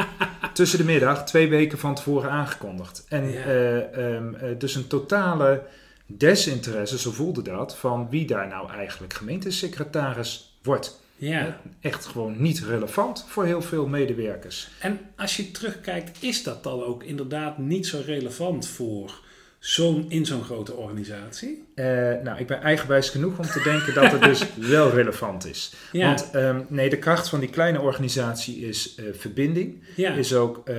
Tussen 0.53 0.79
de 0.79 0.85
middag, 0.85 1.25
twee 1.25 1.49
weken 1.49 1.79
van 1.79 1.95
tevoren 1.95 2.31
aangekondigd. 2.31 3.07
En 3.09 3.31
Ja. 3.33 3.45
eh, 3.45 4.15
ehm, 4.15 4.35
eh, 4.35 4.49
dus 4.59 4.75
een 4.75 4.87
totale 4.87 5.63
desinteresse, 6.07 6.99
zo 6.99 7.11
voelde 7.11 7.43
dat, 7.43 7.77
van 7.77 8.07
wie 8.11 8.27
daar 8.27 8.49
nou 8.49 8.71
eigenlijk 8.71 9.13
gemeentesecretaris 9.13 10.59
wordt. 10.63 11.03
Ja. 11.25 11.61
Echt 11.81 12.05
gewoon 12.07 12.43
niet 12.43 12.61
relevant 12.61 13.25
voor 13.29 13.45
heel 13.45 13.63
veel 13.63 13.87
medewerkers. 13.87 14.69
En 14.81 15.01
als 15.17 15.37
je 15.37 15.51
terugkijkt, 15.51 16.23
is 16.23 16.43
dat 16.43 16.63
dan 16.63 16.83
ook 16.83 17.03
inderdaad 17.03 17.59
niet 17.59 17.87
zo 17.87 18.03
relevant 18.05 18.67
voor 18.67 19.21
zo'n, 19.59 20.11
in 20.11 20.27
zo'n 20.27 20.45
grote 20.45 20.75
organisatie? 20.75 21.64
Eh, 21.75 21.85
nou, 22.23 22.39
ik 22.39 22.47
ben 22.47 22.63
eigenwijs 22.63 23.09
genoeg 23.11 23.39
om 23.39 23.45
te 23.45 23.61
denken 23.65 23.95
dat 23.95 24.13
het 24.13 24.23
dus 24.23 24.47
wel 24.75 24.91
relevant 24.91 25.47
is. 25.47 25.73
Ja. 25.93 26.07
Want 26.07 26.31
ehm, 26.33 26.61
nee, 26.69 26.91
de 26.91 26.99
kracht 26.99 27.29
van 27.29 27.41
die 27.41 27.49
kleine 27.49 27.81
organisatie 27.81 28.67
is 28.69 28.95
eh, 28.95 29.05
verbinding. 29.13 29.83
Ja. 29.97 30.13
Is 30.13 30.35
ook, 30.35 30.61
eh, 30.69 30.75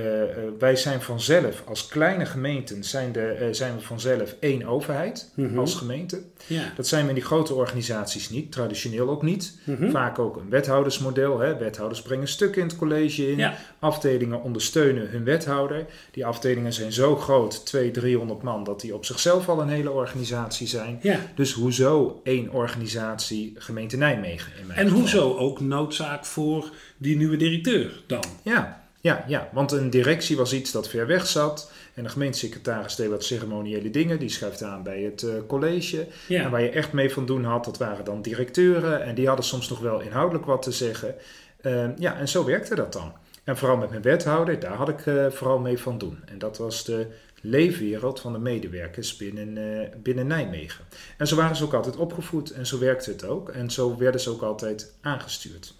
wij 0.58 0.76
zijn 0.76 1.02
vanzelf, 1.02 1.62
als 1.66 1.88
kleine 1.88 2.26
gemeenten, 2.26 2.84
zijn, 2.84 3.12
de, 3.12 3.48
zijn 3.50 3.74
we 3.74 3.80
vanzelf 3.80 4.34
één 4.40 4.64
overheid 4.66 5.30
Mhm. 5.34 5.58
als 5.58 5.74
gemeente. 5.74 6.20
Ja. 6.46 6.72
Dat 6.76 6.86
zijn 6.86 7.02
we 7.02 7.08
in 7.08 7.14
die 7.14 7.24
grote 7.24 7.54
organisaties 7.54 8.30
niet, 8.30 8.52
traditioneel 8.52 9.08
ook 9.08 9.22
niet. 9.22 9.58
Mhm. 9.64 9.90
Vaak 9.90 10.18
ook 10.18 10.36
een 10.36 10.50
wethoudersmodel. 10.50 11.38
Hè. 11.38 11.56
Wethouders 11.56 12.02
brengen 12.02 12.28
stukken 12.28 12.62
in 12.62 12.68
het 12.68 12.76
college 12.76 13.30
in. 13.30 13.50
Afdelingen 13.78 14.42
ondersteunen 14.42 15.08
hun 15.10 15.24
wethouder. 15.24 15.86
Die 16.10 16.26
afdelingen 16.26 16.72
zijn 16.72 16.92
zo 16.92 17.16
groot, 17.16 17.66
200, 17.66 18.00
300 18.04 18.42
man, 18.42 18.64
dat 18.64 18.80
die 18.80 18.94
op 18.94 19.04
zichzelf 19.04 19.48
al 19.48 19.60
een 19.60 19.68
hele 19.68 19.90
organisatie 19.90 20.66
zijn. 20.66 20.84
Ja. 21.02 21.18
Dus 21.34 21.52
hoezo 21.52 22.20
één 22.24 22.50
organisatie 22.50 23.54
gemeente 23.58 23.96
Nijmegen 23.96 24.52
in 24.60 24.66
mijn 24.66 24.78
En 24.78 24.84
geval? 24.84 25.00
hoezo 25.00 25.36
ook 25.36 25.60
noodzaak 25.60 26.24
voor 26.24 26.70
die 26.96 27.16
nieuwe 27.16 27.36
directeur 27.36 28.02
dan? 28.06 28.24
Ja, 28.42 28.86
ja, 29.06 29.24
ja, 29.26 29.48
want 29.52 29.72
een 29.72 29.90
directie 29.90 30.36
was 30.36 30.52
iets 30.52 30.72
dat 30.72 30.88
ver 30.88 31.06
weg 31.06 31.26
zat. 31.26 31.72
En 31.94 32.02
de 32.02 32.08
gemeentesecretaris 32.08 32.94
deed 32.94 33.08
wat 33.08 33.24
ceremoniële 33.24 33.90
dingen. 33.90 34.18
Die 34.18 34.28
schuift 34.28 34.62
aan 34.62 34.82
bij 34.82 35.00
het 35.02 35.22
eh, 35.22 35.34
college. 35.46 36.06
En 36.28 36.50
waar 36.50 36.62
je 36.62 36.70
echt 36.70 36.92
mee 36.92 37.12
van 37.12 37.26
doen 37.26 37.44
had, 37.44 37.64
dat 37.64 37.78
waren 37.78 38.04
dan 38.04 38.22
directeuren. 38.22 39.02
En 39.02 39.14
die 39.14 39.26
hadden 39.26 39.44
soms 39.44 39.68
nog 39.68 39.78
wel 39.78 40.00
inhoudelijk 40.00 40.46
wat 40.46 40.62
te 40.62 40.72
zeggen. 40.72 41.14
Ehm, 41.60 41.90
ja, 41.98 42.16
en 42.16 42.28
zo 42.28 42.44
werkte 42.44 42.74
dat 42.74 42.92
dan. 42.92 43.12
En 43.44 43.56
vooral 43.56 43.76
met 43.76 43.90
mijn 43.90 44.02
wethouder, 44.02 44.60
daar 44.60 44.74
had 44.74 44.88
ik 44.88 45.06
eh, 45.06 45.26
vooral 45.30 45.58
mee 45.58 45.78
van 45.78 45.98
doen. 45.98 46.18
En 46.24 46.38
dat 46.38 46.58
was 46.58 46.84
de 46.84 47.06
leefwereld 47.48 48.20
van 48.20 48.32
de 48.32 48.38
medewerkers 48.38 49.16
binnen, 49.16 49.58
eh, 49.58 49.96
binnen 50.02 50.26
Nijmegen. 50.26 50.84
En 51.16 51.26
zo 51.26 51.36
waren 51.36 51.56
ze 51.56 51.64
ook 51.64 51.74
altijd 51.74 51.96
opgevoed 51.96 52.50
en 52.50 52.66
zo 52.66 52.78
werkte 52.78 53.10
het 53.10 53.24
ook. 53.24 53.48
En 53.48 53.70
zo 53.70 53.96
werden 53.96 54.20
ze 54.20 54.30
ook 54.30 54.42
altijd 54.42 54.94
aangestuurd. 55.00 55.74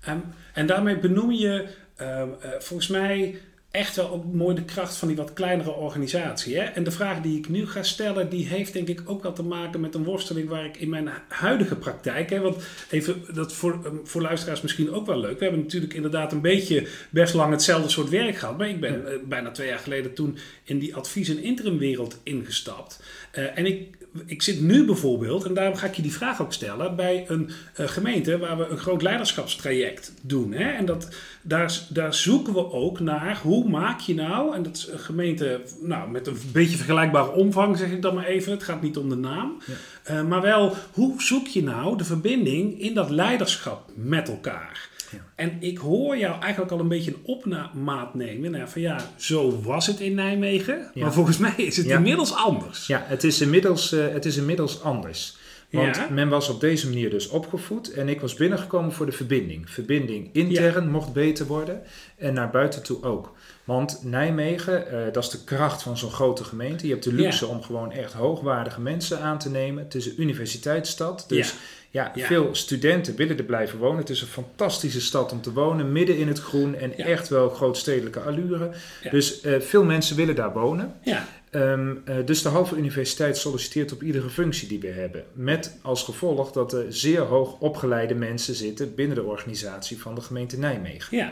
Ehm, 0.00 0.18
en 0.52 0.66
daarmee 0.66 0.98
benoem 0.98 1.32
je 1.32 1.66
ehm, 1.96 2.28
eh, 2.40 2.50
volgens 2.58 2.88
mij 2.88 3.40
echt 3.74 3.96
wel 3.96 4.10
ook 4.10 4.24
mooi 4.32 4.54
de 4.54 4.64
kracht 4.64 4.96
van 4.96 5.08
die 5.08 5.16
wat 5.16 5.32
kleinere 5.32 5.72
organisatie. 5.72 6.56
Hè? 6.56 6.62
En 6.62 6.84
de 6.84 6.90
vraag 6.90 7.20
die 7.20 7.38
ik 7.38 7.48
nu 7.48 7.66
ga 7.66 7.82
stellen, 7.82 8.30
die 8.30 8.46
heeft 8.46 8.72
denk 8.72 8.88
ik 8.88 9.02
ook 9.04 9.22
wel 9.22 9.32
te 9.32 9.42
maken 9.42 9.80
met 9.80 9.94
een 9.94 10.04
worsteling 10.04 10.48
waar 10.48 10.64
ik 10.64 10.76
in 10.76 10.88
mijn 10.88 11.08
huidige 11.28 11.76
praktijk. 11.76 12.30
Hè, 12.30 12.40
want 12.40 12.56
even, 12.90 13.22
dat 13.34 13.52
voor, 13.52 13.80
ehm, 13.84 13.96
voor 14.04 14.22
luisteraars 14.22 14.60
misschien 14.60 14.92
ook 14.92 15.06
wel 15.06 15.20
leuk. 15.20 15.38
We 15.38 15.44
hebben 15.44 15.62
natuurlijk 15.62 15.94
inderdaad 15.94 16.32
een 16.32 16.40
beetje 16.40 16.88
best 17.10 17.34
lang 17.34 17.50
hetzelfde 17.50 17.88
soort 17.88 18.08
werk 18.08 18.36
gehad. 18.36 18.58
Maar 18.58 18.68
ik 18.68 18.80
ben 18.80 19.06
eh, 19.06 19.18
bijna 19.24 19.50
twee 19.50 19.68
jaar 19.68 19.78
geleden 19.78 20.14
toen 20.14 20.38
in 20.64 20.78
die 20.78 20.94
advies- 20.96 21.28
en 21.28 21.42
interimwereld 21.42 22.20
ingestapt. 22.22 23.02
Eh, 23.30 23.58
en 23.58 23.66
ik, 23.66 23.96
ik 24.26 24.42
zit 24.42 24.60
nu 24.60 24.84
bijvoorbeeld, 24.84 25.44
en 25.44 25.54
daarom 25.54 25.76
ga 25.76 25.86
ik 25.86 25.94
je 25.94 26.02
die 26.02 26.12
vraag 26.12 26.42
ook 26.42 26.52
stellen, 26.52 26.96
bij 26.96 27.24
een 27.28 27.50
eh, 27.74 27.88
gemeente 27.88 28.38
waar 28.38 28.58
we 28.58 28.66
een 28.66 28.78
groot 28.78 29.02
leiderschapstraject 29.02 30.14
doen. 30.22 30.52
Hè? 30.52 30.70
En 30.70 30.84
dat, 30.84 31.08
daar, 31.42 31.80
daar 31.88 32.14
zoeken 32.14 32.52
we 32.52 32.72
ook 32.72 33.00
naar 33.00 33.40
hoe 33.42 33.63
maak 33.64 34.00
je 34.00 34.14
nou, 34.14 34.54
en 34.54 34.62
dat 34.62 34.76
is 34.76 34.88
een 34.88 34.98
gemeente 34.98 35.60
nou, 35.80 36.10
met 36.10 36.26
een 36.26 36.38
beetje 36.52 36.76
vergelijkbare 36.76 37.30
omvang, 37.30 37.78
zeg 37.78 37.90
ik 37.90 38.02
dan 38.02 38.14
maar 38.14 38.24
even. 38.24 38.52
Het 38.52 38.62
gaat 38.62 38.82
niet 38.82 38.96
om 38.96 39.08
de 39.08 39.16
naam. 39.16 39.58
Eh, 40.02 40.22
maar 40.22 40.40
wel, 40.40 40.74
hoe 40.92 41.22
zoek 41.22 41.46
je 41.46 41.62
nou 41.62 41.96
de 41.98 42.04
verbinding 42.04 42.80
in 42.80 42.94
dat 42.94 43.10
leiderschap 43.10 43.90
met 43.94 44.28
elkaar? 44.28 44.88
Ja. 45.10 45.18
En 45.34 45.56
ik 45.60 45.78
hoor 45.78 46.16
jou 46.16 46.40
eigenlijk 46.40 46.72
al 46.72 46.80
een 46.80 46.88
beetje 46.88 47.10
een 47.10 47.22
opmaat 47.22 48.14
nemen. 48.14 48.50
Nou, 48.50 48.68
van 48.68 48.80
ja, 48.80 49.10
zo 49.16 49.62
was 49.62 49.86
het 49.86 50.00
in 50.00 50.14
Nijmegen. 50.14 50.90
Ja. 50.94 51.02
Maar 51.02 51.12
volgens 51.12 51.38
mij 51.38 51.54
is 51.56 51.76
het 51.76 51.86
inmiddels 51.86 52.34
anders. 52.34 52.86
Ja, 52.86 53.04
het 53.06 53.24
is 53.24 53.40
inmiddels, 53.40 53.92
eh, 53.92 54.08
het 54.08 54.24
is 54.24 54.36
inmiddels 54.36 54.82
anders. 54.82 55.36
Want 55.74 55.96
Ja. 55.96 56.06
men 56.10 56.28
was 56.28 56.48
op 56.48 56.60
deze 56.60 56.88
manier 56.88 57.10
dus 57.10 57.28
opgevoed 57.28 57.92
en 57.92 58.08
ik 58.08 58.20
was 58.20 58.34
binnengekomen 58.34 58.92
voor 58.92 59.06
de 59.06 59.12
verbinding. 59.12 59.70
Verbinding 59.70 60.28
intern 60.32 60.90
mocht 60.90 61.12
beter 61.12 61.46
worden 61.46 61.82
en 62.16 62.34
naar 62.34 62.50
buiten 62.50 62.82
toe 62.82 63.02
ook. 63.02 63.32
Want 63.64 64.00
Nijmegen, 64.02 64.88
eh, 64.90 65.12
dat 65.12 65.24
is 65.24 65.30
de 65.30 65.44
kracht 65.44 65.82
van 65.82 65.96
zo'n 65.98 66.10
grote 66.10 66.44
gemeente. 66.44 66.86
Je 66.86 66.92
hebt 66.92 67.04
de 67.04 67.12
luxe 67.12 67.46
om 67.46 67.62
gewoon 67.62 67.92
echt 67.92 68.12
hoogwaardige 68.12 68.80
mensen 68.80 69.20
aan 69.20 69.38
te 69.38 69.50
nemen. 69.50 69.84
Het 69.84 69.94
is 69.94 70.06
een 70.06 70.20
universiteitsstad, 70.20 71.24
dus 71.28 71.54
ja, 71.94 72.12
Ja. 72.14 72.26
veel 72.26 72.54
studenten 72.54 73.16
willen 73.16 73.38
er 73.38 73.44
blijven 73.44 73.78
wonen. 73.78 73.98
Het 73.98 74.10
is 74.10 74.20
een 74.20 74.26
fantastische 74.26 75.00
stad 75.00 75.32
om 75.32 75.40
te 75.40 75.52
wonen, 75.52 75.92
midden 75.92 76.16
in 76.16 76.28
het 76.28 76.38
groen 76.40 76.74
en 76.74 76.92
Ja. 76.96 77.04
echt 77.04 77.28
wel 77.28 77.48
grootstedelijke 77.50 78.20
allure. 78.20 78.70
Ja. 79.02 79.10
Dus 79.10 79.40
eh, 79.40 79.60
veel 79.60 79.84
mensen 79.84 80.16
willen 80.16 80.34
daar 80.34 80.52
wonen. 80.52 80.94
Ja, 81.02 81.26
Ehm, 81.50 81.94
eh, 82.04 82.16
dus 82.24 82.42
de 82.42 82.48
Halve 82.48 82.76
Universiteit 82.76 83.36
solliciteert 83.36 83.92
op 83.92 84.02
iedere 84.02 84.28
functie 84.30 84.68
die 84.68 84.80
we 84.80 84.86
hebben. 84.88 85.24
Met 85.32 85.78
als 85.82 86.02
gevolg 86.02 86.52
dat 86.52 86.72
er 86.72 86.84
zeer 86.88 87.20
hoog 87.20 87.58
opgeleide 87.58 88.14
mensen 88.14 88.54
zitten 88.54 88.94
binnen 88.94 89.16
de 89.16 89.22
organisatie 89.22 90.00
van 90.00 90.14
de 90.14 90.20
gemeente 90.20 90.58
Nijmegen. 90.58 91.16
ja. 91.16 91.30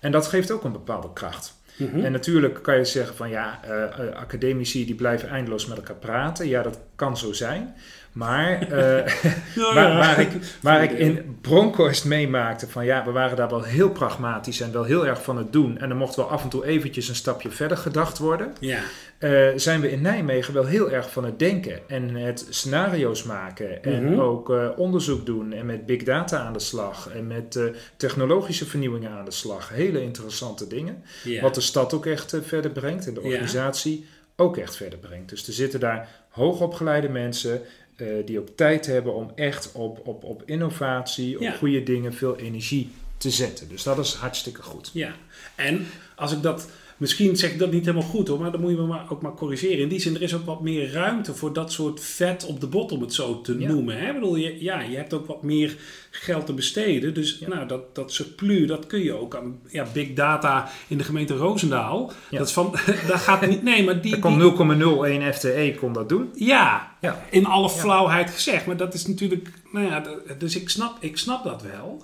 En 0.00 0.12
dat 0.12 0.26
geeft 0.26 0.50
ook 0.50 0.64
een 0.64 0.72
bepaalde 0.72 1.12
kracht. 1.12 1.58
Mhm. 1.76 2.04
En 2.04 2.12
natuurlijk 2.12 2.62
kan 2.62 2.76
je 2.76 2.84
zeggen 2.84 3.16
van 3.16 3.28
ja, 3.30 3.60
eh, 3.64 4.16
academici 4.16 4.86
die 4.86 4.94
blijven 4.94 5.28
eindeloos 5.28 5.66
met 5.66 5.76
elkaar 5.76 5.96
praten. 5.96 6.48
Ja, 6.48 6.62
dat 6.62 6.78
kan 6.94 7.16
zo 7.16 7.32
zijn. 7.32 7.74
Maar 8.12 8.62
eh, 8.62 9.12
Nou 9.74 9.74
waar, 10.02 10.20
ik, 10.20 10.28
waar 10.62 10.82
ik 10.82 10.90
in 10.90 11.38
Bronkhorst 11.40 12.04
meemaakte 12.04 12.68
van 12.68 12.84
ja, 12.84 13.04
we 13.04 13.10
waren 13.10 13.36
daar 13.36 13.48
wel 13.48 13.62
heel 13.62 13.90
pragmatisch 13.90 14.60
en 14.60 14.72
wel 14.72 14.84
heel 14.84 15.06
erg 15.06 15.22
van 15.22 15.36
het 15.36 15.52
doen. 15.52 15.78
En 15.78 15.90
er 15.90 15.96
mocht 15.96 16.16
wel 16.16 16.30
af 16.30 16.42
en 16.42 16.48
toe 16.48 16.64
eventjes 16.66 17.08
een 17.08 17.14
stapje 17.14 17.50
verder 17.50 17.76
gedacht 17.76 18.18
worden. 18.18 18.52
Ja, 18.60 18.78
Eh, 19.18 19.48
zijn 19.56 19.80
we 19.80 19.90
in 19.90 20.02
Nijmegen 20.02 20.54
wel 20.54 20.64
heel 20.66 20.90
erg 20.90 21.10
van 21.10 21.24
het 21.24 21.38
denken 21.38 21.80
en 21.88 22.14
het 22.14 22.46
scenario's 22.48 23.22
maken 23.22 23.82
en 23.82 24.04
Mhm. 24.04 24.20
ook 24.20 24.50
eh, 24.50 24.68
onderzoek 24.76 25.26
doen 25.26 25.52
en 25.52 25.66
met 25.66 25.86
big 25.86 26.02
data 26.02 26.38
aan 26.38 26.52
de 26.52 26.58
slag 26.58 27.08
en 27.14 27.26
met 27.26 27.58
technologische 27.96 28.66
vernieuwingen 28.66 29.10
aan 29.10 29.24
de 29.24 29.30
slag. 29.30 29.68
Hele 29.68 30.02
interessante 30.02 30.66
dingen. 30.66 31.02
ja. 31.24 31.42
Wat 31.42 31.54
de 31.54 31.60
stad 31.60 31.94
ook 31.94 32.06
echt 32.06 32.36
verder 32.42 32.70
brengt 32.70 33.06
en 33.06 33.14
de 33.14 33.20
Ja. 33.20 33.26
organisatie 33.26 34.06
ook 34.36 34.56
echt 34.56 34.76
verder 34.76 34.98
brengt. 34.98 35.28
Dus 35.28 35.46
er 35.46 35.52
zitten 35.52 35.80
daar 35.80 36.08
hoogopgeleide 36.30 37.08
mensen 37.08 37.60
eh, 38.00 38.26
die 38.26 38.38
ook 38.38 38.48
tijd 38.54 38.86
hebben 38.86 39.14
om 39.14 39.32
echt 39.34 39.72
op, 39.72 40.06
op, 40.06 40.24
op 40.24 40.42
innovatie, 40.46 41.36
op 41.36 41.42
Ja. 41.42 41.52
goede 41.52 41.82
dingen, 41.82 42.14
veel 42.14 42.36
energie 42.36 42.90
te 43.16 43.30
zetten. 43.30 43.68
Dus 43.68 43.82
dat 43.82 43.98
is 43.98 44.14
hartstikke 44.14 44.62
goed. 44.62 44.90
Ja, 44.92 45.14
en 45.54 45.86
als 46.16 46.32
ik 46.32 46.42
dat, 46.42 46.68
misschien 47.00 47.36
zeg 47.36 47.52
ik 47.52 47.58
dat 47.58 47.72
niet 47.72 47.84
helemaal 47.86 48.08
goed 48.08 48.28
hoor, 48.28 48.40
maar 48.40 48.52
dan 48.52 48.60
moet 48.60 48.70
je 48.70 48.76
me 48.76 48.86
maar 48.86 49.06
ook 49.08 49.22
maar 49.22 49.34
corrigeren. 49.34 49.78
In 49.78 49.88
die 49.88 50.00
zin, 50.00 50.14
er 50.14 50.22
is 50.22 50.34
ook 50.34 50.44
wat 50.46 50.60
meer 50.60 50.92
ruimte 50.92 51.34
voor 51.34 51.52
dat 51.52 51.72
soort 51.72 52.00
vet 52.00 52.46
op 52.46 52.60
de 52.60 52.66
bot, 52.66 52.92
om 52.92 53.00
het 53.00 53.14
zo 53.14 53.40
te 53.40 53.58
Ja. 53.58 53.68
noemen. 53.68 53.98
Hè? 54.00 54.06
Ik 54.08 54.14
bedoel, 54.14 54.36
je, 54.36 54.62
ja, 54.62 54.80
je 54.80 54.96
hebt 54.96 55.12
ook 55.14 55.26
wat 55.26 55.42
meer 55.42 55.76
geld 56.10 56.46
te 56.46 56.52
besteden. 56.52 57.14
Dus 57.14 57.36
Ja. 57.40 57.48
nou, 57.48 57.66
dat, 57.68 57.94
dat 57.94 58.12
surplus, 58.12 58.66
dat 58.68 58.86
kun 58.86 59.02
je 59.02 59.12
ook 59.12 59.36
aan 59.36 59.58
ja, 59.68 59.86
big 59.92 60.12
data 60.12 60.70
in 60.88 60.98
de 60.98 61.04
gemeente 61.04 61.34
Roosendaal. 61.36 62.12
Ja. 62.30 62.38
Dat 62.38 62.46
is 62.46 62.52
van, 62.52 62.74
daar 63.08 63.18
gaat 63.18 63.46
niet, 63.46 63.62
nee, 63.62 63.84
maar 63.84 64.00
die... 64.00 64.12
Er 64.14 64.18
kon 64.20 64.38
die- 64.38 65.22
0,01 65.30 65.34
FTE 65.34 65.74
kon 65.78 65.92
dat 65.92 66.08
doen. 66.08 66.30
ja, 66.34 66.96
Ja. 67.00 67.22
in 67.30 67.46
alle 67.46 67.70
flauwheid 67.70 68.30
gezegd. 68.30 68.66
Maar 68.66 68.76
dat 68.76 68.94
is 68.94 69.06
natuurlijk, 69.06 69.50
nou 69.72 69.86
ja, 69.86 70.02
dus 70.38 70.56
ik 70.56 70.68
snap, 70.68 70.96
ik 71.00 71.16
snap 71.16 71.44
dat 71.44 71.62
wel. 71.62 72.02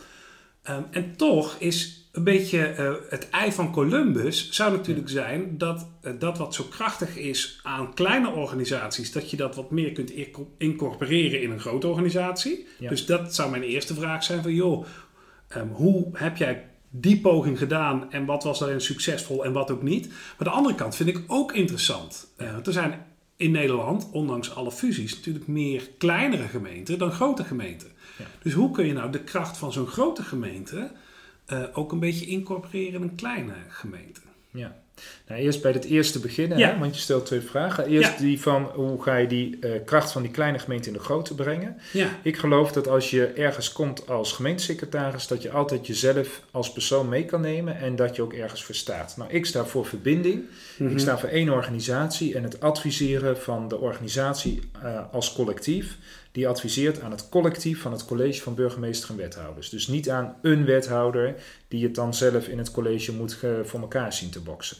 Ehm, 0.62 0.82
en 0.90 1.16
toch 1.16 1.56
is 1.58 2.05
een 2.16 2.24
beetje 2.24 2.66
eh, 2.66 2.92
het 3.08 3.30
ei 3.30 3.52
van 3.52 3.72
Columbus 3.72 4.50
zou 4.50 4.72
natuurlijk 4.72 5.08
zijn 5.08 5.58
dat 5.58 5.88
eh, 6.00 6.12
dat 6.18 6.38
wat 6.38 6.54
zo 6.54 6.64
krachtig 6.64 7.16
is 7.16 7.60
aan 7.62 7.94
kleine 7.94 8.30
organisaties, 8.30 9.12
dat 9.12 9.30
je 9.30 9.36
dat 9.36 9.54
wat 9.54 9.70
meer 9.70 9.92
kunt 9.92 10.10
inco- 10.10 10.50
incorporeren 10.58 11.42
in 11.42 11.50
een 11.50 11.60
grote 11.60 11.86
organisatie. 11.86 12.66
Ja. 12.78 12.88
Dus 12.88 13.06
dat 13.06 13.34
zou 13.34 13.50
mijn 13.50 13.62
eerste 13.62 13.94
vraag 13.94 14.24
zijn 14.24 14.42
van 14.42 14.54
joh, 14.54 14.86
ehm, 15.48 15.68
hoe 15.68 16.08
heb 16.12 16.36
jij 16.36 16.64
die 16.90 17.20
poging 17.20 17.58
gedaan 17.58 18.12
en 18.12 18.24
wat 18.24 18.44
was 18.44 18.58
daarin 18.58 18.80
succesvol 18.80 19.44
en 19.44 19.52
wat 19.52 19.70
ook 19.70 19.82
niet. 19.82 20.08
Maar 20.08 20.48
de 20.48 20.50
andere 20.50 20.74
kant 20.74 20.96
vind 20.96 21.08
ik 21.08 21.22
ook 21.26 21.52
interessant. 21.52 22.32
Want 22.36 22.66
er 22.66 22.72
zijn 22.72 23.06
in 23.36 23.50
Nederland, 23.50 24.08
ondanks 24.12 24.54
alle 24.54 24.72
fusies, 24.72 25.14
natuurlijk 25.14 25.46
meer 25.46 25.88
kleinere 25.98 26.48
gemeenten 26.48 26.98
dan 26.98 27.12
grote 27.12 27.44
gemeenten. 27.44 27.88
Ja. 28.18 28.24
Dus 28.42 28.52
hoe 28.52 28.70
kun 28.70 28.86
je 28.86 28.92
nou 28.92 29.10
de 29.10 29.20
kracht 29.20 29.56
van 29.56 29.72
zo'n 29.72 29.86
grote 29.86 30.22
gemeente 30.22 30.90
ook 31.72 31.92
een 31.92 31.98
beetje 31.98 32.26
incorporeren 32.26 32.94
in 32.94 33.02
een 33.02 33.14
kleine 33.14 33.54
gemeente? 33.68 34.20
Ja. 34.50 34.76
Nou, 35.28 35.40
eerst 35.40 35.62
bij 35.62 35.72
het 35.72 35.84
eerste 35.84 36.20
beginnen, 36.20 36.58
Ja. 36.58 36.72
hè, 36.72 36.78
want 36.78 36.94
je 36.94 37.00
stelt 37.00 37.26
twee 37.26 37.40
vragen. 37.40 37.86
Eerst 37.86 38.10
Ja. 38.12 38.18
die 38.18 38.40
van 38.40 38.62
hoe 38.74 39.02
ga 39.02 39.16
je 39.16 39.26
die 39.26 39.58
eh, 39.60 39.70
kracht 39.84 40.12
van 40.12 40.22
die 40.22 40.30
kleine 40.30 40.58
gemeente 40.58 40.86
in 40.88 40.92
de 40.92 40.98
grote 41.00 41.34
brengen. 41.34 41.76
Ja, 41.92 42.08
Ik 42.22 42.36
geloof 42.36 42.72
dat 42.72 42.88
als 42.88 43.10
je 43.10 43.26
ergens 43.26 43.72
komt 43.72 44.08
als 44.08 44.32
gemeentesecretaris, 44.32 45.26
dat 45.26 45.42
je 45.42 45.50
altijd 45.50 45.86
jezelf 45.86 46.42
als 46.50 46.72
persoon 46.72 47.08
mee 47.08 47.24
kan 47.24 47.40
nemen 47.40 47.78
en 47.78 47.96
dat 47.96 48.16
je 48.16 48.22
ook 48.22 48.32
ergens 48.32 48.64
voor 48.64 48.74
staat. 48.74 49.14
Nou, 49.16 49.30
ik 49.30 49.46
sta 49.46 49.64
voor 49.64 49.86
verbinding. 49.86 50.42
Mhm. 50.78 50.90
Ik 50.90 50.98
sta 50.98 51.18
voor 51.18 51.28
één 51.28 51.48
organisatie 51.50 52.34
en 52.34 52.42
het 52.42 52.60
adviseren 52.60 53.38
van 53.38 53.68
de 53.68 53.78
organisatie 53.78 54.60
eh, 54.82 55.00
als 55.12 55.32
collectief. 55.32 55.96
Die 56.32 56.48
adviseert 56.48 57.00
aan 57.00 57.10
het 57.10 57.28
collectief 57.28 57.80
van 57.80 57.92
het 57.92 58.04
college 58.04 58.42
van 58.42 58.54
burgemeester 58.54 59.10
en 59.10 59.16
wethouders. 59.16 59.68
Dus 59.70 59.86
niet 59.88 60.10
aan 60.10 60.34
een 60.42 60.64
wethouder 60.64 61.34
die 61.68 61.84
het 61.84 61.94
dan 61.94 62.14
zelf 62.14 62.48
in 62.48 62.58
het 62.58 62.70
college 62.70 63.12
moet 63.12 63.32
ge- 63.32 63.60
voor 63.64 63.80
elkaar 63.80 64.12
zien 64.12 64.30
te 64.30 64.40
boksen. 64.40 64.76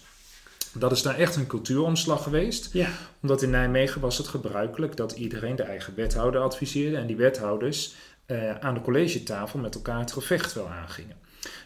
Dat 0.79 0.93
is 0.93 1.03
daar 1.03 1.19
echt 1.19 1.37
een 1.37 1.47
cultuuromslag 1.47 2.23
geweest. 2.23 2.69
Ja. 2.73 2.89
Omdat 3.23 3.43
in 3.43 3.51
Nijmegen 3.51 4.01
was 4.01 4.19
het 4.19 4.29
gebruikelijk 4.29 4.97
dat 4.97 5.13
iedereen 5.13 5.57
de 5.57 5.63
eigen 5.63 5.95
wethouder 5.97 6.41
adviseerde. 6.41 6.97
En 6.97 7.07
die 7.07 7.17
wethouders 7.17 7.95
eh, 8.27 8.59
aan 8.59 8.75
de 8.75 8.81
collegetafel 8.81 9.59
met 9.59 9.75
elkaar 9.75 9.99
het 9.99 10.13
gevecht 10.13 10.53
wel 10.53 10.69
aangingen. 10.69 11.17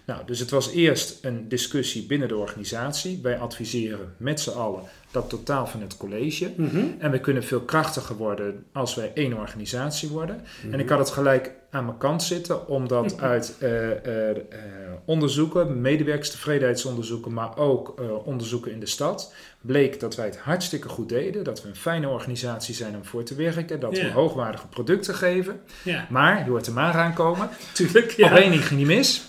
Nou, 0.05 0.27
dus 0.27 0.39
het 0.39 0.51
was 0.51 0.71
eerst 0.71 1.25
een 1.25 1.49
discussie 1.49 2.07
binnen 2.07 2.29
de 2.29 2.37
organisatie. 2.37 3.19
Wij 3.23 3.39
adviseren 3.39 4.15
met 4.17 4.41
z'n 4.41 4.51
allen 4.51 4.83
dat 5.11 5.29
totaal 5.29 5.67
van 5.67 5.81
het 5.81 5.97
college. 5.97 6.53
Mhm. 6.57 6.85
En 6.99 7.11
we 7.11 7.21
kunnen 7.21 7.45
veel 7.45 7.61
krachtiger 7.61 8.17
worden 8.17 8.65
als 8.73 8.95
wij 8.95 9.11
één 9.15 9.33
organisatie 9.33 10.09
worden. 10.09 10.45
Mhm. 10.65 10.73
En 10.73 10.81
ik 10.81 10.89
had 10.89 10.99
het 10.99 11.11
gelijk 11.11 11.53
aan 11.71 11.85
mijn 11.85 11.99
kant 11.99 12.23
zitten, 12.23 12.69
omdat 12.69 13.21
uit 13.33 13.57
eh, 13.59 13.91
eh, 13.91 14.31
eh, 14.31 14.37
onderzoeken, 15.05 15.81
medewerkerstevredenheidsonderzoeken, 15.81 17.33
maar 17.33 17.59
ook 17.59 17.95
onderzoeken 18.25 18.73
in 18.73 18.81
de 18.81 18.87
stad, 18.87 19.35
bleek 19.61 20.01
dat 20.01 20.17
wij 20.17 20.27
het 20.27 20.39
hartstikke 20.39 20.89
goed 20.89 21.09
deden. 21.09 21.45
Dat 21.45 21.63
we 21.63 21.69
een 21.69 21.77
fijne 21.77 22.09
organisatie 22.09 22.75
zijn 22.75 22.97
om 22.97 23.05
voor 23.05 23.23
te 23.23 23.35
werken. 23.35 23.81
Dat 23.81 23.99
we 23.99 24.11
hoogwaardige 24.11 24.67
producten 24.67 25.15
geven. 25.15 25.61
Ja, 25.83 26.07
Maar, 26.11 26.45
je 26.45 26.51
hoort 26.51 26.67
er 26.67 26.73
maar 26.73 26.95
aankomen, 26.95 27.49
tuurlijk. 27.73 28.11
op 28.11 28.17
Ja. 28.17 28.37
één 28.37 28.51
ding 28.51 28.67
ging 28.67 28.79
die 28.79 28.97
mis. 28.97 29.29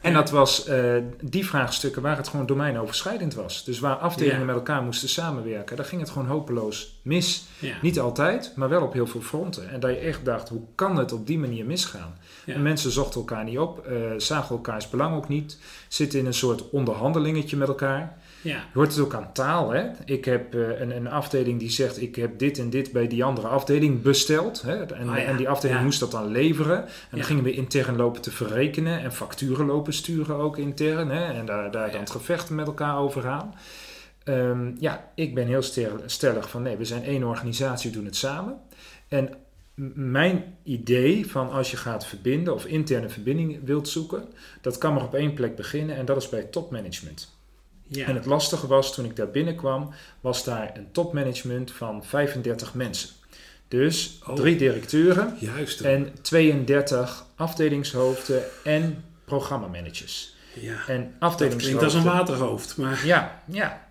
En 0.00 0.12
dat 0.12 0.30
was 0.30 0.66
eh, 0.66 0.96
die 1.20 1.46
vraagstukken 1.46 2.02
waar 2.02 2.16
het 2.16 2.28
gewoon 2.28 2.46
domeinoverschrijdend 2.46 3.34
was. 3.34 3.64
Dus 3.64 3.78
waar 3.78 3.96
afdelingen 3.96 4.46
met 4.46 4.54
elkaar 4.54 4.82
moesten 4.82 5.08
samenwerken, 5.08 5.76
daar 5.76 5.84
ging 5.84 6.00
het 6.00 6.10
gewoon 6.10 6.28
hopeloos 6.28 7.00
mis. 7.02 7.44
Niet 7.82 8.00
altijd, 8.00 8.52
maar 8.56 8.68
wel 8.68 8.82
op 8.82 8.92
heel 8.92 9.06
veel 9.06 9.20
fronten. 9.20 9.70
En 9.70 9.80
dat 9.80 9.90
je 9.90 9.96
echt 9.96 10.24
dacht, 10.24 10.48
hoe 10.48 10.62
kan 10.74 10.96
het 10.96 11.12
op 11.12 11.26
die 11.26 11.38
manier 11.38 11.66
misgaan? 11.66 12.18
En 12.46 12.62
mensen 12.62 12.90
zochten 12.90 13.20
elkaar 13.20 13.44
niet 13.44 13.58
op, 13.58 13.86
eh, 13.86 13.94
zagen 14.16 14.54
elkaars 14.54 14.90
belang 14.90 15.16
ook 15.16 15.28
niet. 15.28 15.58
Zitten 15.88 16.18
in 16.18 16.26
een 16.26 16.34
soort 16.34 16.70
onderhandelingetje 16.70 17.56
met 17.56 17.68
elkaar. 17.68 18.18
Ja. 18.42 18.56
Je 18.56 18.62
hoort 18.72 18.90
het 18.94 19.04
ook 19.04 19.14
aan 19.14 19.32
taal. 19.32 19.70
Hè? 19.70 19.88
Ik 20.04 20.24
heb 20.24 20.54
eh, 20.54 20.80
een, 20.80 20.96
een 20.96 21.08
afdeling 21.08 21.58
die 21.58 21.70
zegt, 21.70 22.02
ik 22.02 22.16
heb 22.16 22.38
dit 22.38 22.58
en 22.58 22.70
dit 22.70 22.92
bij 22.92 23.06
die 23.06 23.24
andere 23.24 23.48
afdeling 23.48 24.02
besteld. 24.02 24.62
Hè? 24.62 24.84
En, 24.84 25.10
Oh 25.10 25.16
ja, 25.16 25.24
en 25.24 25.36
die 25.36 25.48
afdeling 25.48 25.78
ja. 25.78 25.84
moest 25.84 26.00
dat 26.00 26.10
dan 26.10 26.26
leveren. 26.26 26.84
En 26.84 27.16
dan 27.16 27.24
gingen 27.24 27.44
we 27.44 27.52
intern 27.52 27.96
lopen 27.96 28.20
te 28.22 28.30
verrekenen 28.30 29.00
en 29.00 29.12
facturen 29.12 29.66
lopen 29.66 29.92
sturen 29.92 30.36
ook 30.36 30.58
intern. 30.58 31.10
Hè? 31.10 31.32
En 31.32 31.46
daar, 31.46 31.70
daar 31.70 31.90
dan 31.90 32.00
het 32.00 32.10
gevecht 32.10 32.50
met 32.50 32.66
elkaar 32.66 32.98
over 32.98 33.28
aan. 33.28 33.54
Ehm, 34.24 34.70
ja, 34.78 35.10
ik 35.14 35.34
ben 35.34 35.46
heel 35.46 35.62
stel- 35.62 36.02
stellig 36.06 36.50
van 36.50 36.62
nee, 36.62 36.76
we 36.76 36.84
zijn 36.84 37.04
één 37.04 37.24
organisatie, 37.24 37.90
we 37.90 37.96
doen 37.96 38.04
het 38.04 38.16
samen. 38.16 38.58
En 39.08 39.34
mijn 39.94 40.56
idee 40.62 41.30
van 41.30 41.50
als 41.50 41.70
je 41.70 41.76
gaat 41.76 42.06
verbinden 42.06 42.54
of 42.54 42.64
interne 42.64 43.08
verbinding 43.08 43.60
wilt 43.64 43.88
zoeken, 43.88 44.24
dat 44.60 44.78
kan 44.78 44.94
maar 44.94 45.04
op 45.04 45.14
één 45.14 45.34
plek 45.34 45.56
beginnen 45.56 45.96
en 45.96 46.04
dat 46.04 46.16
is 46.16 46.28
bij 46.28 46.42
topmanagement. 46.42 47.38
Ja. 47.92 48.06
En 48.06 48.14
het 48.14 48.24
lastige 48.26 48.66
was, 48.66 48.94
toen 48.94 49.04
ik 49.04 49.16
daar 49.16 49.30
binnenkwam, 49.30 49.90
was 50.20 50.44
daar 50.44 50.70
een 50.74 50.92
topmanagement 50.92 51.72
van 51.72 52.04
35 52.04 52.74
mensen. 52.74 53.08
Dus 53.68 54.18
Oh. 54.28 54.34
drie 54.34 54.56
directeuren 54.56 55.36
Juist. 55.38 55.80
en 55.80 56.12
32 56.22 57.24
afdelingshoofden 57.36 58.42
en 58.64 59.04
programmamanagers. 59.24 60.34
ja. 60.54 60.76
En 60.86 61.14
Dat 61.18 61.56
klinkt 61.56 61.82
als 61.82 61.94
een 61.94 62.02
waterhoofd, 62.04 62.76
maar 62.76 63.06
Ja, 63.06 63.42
ja. 63.46 63.88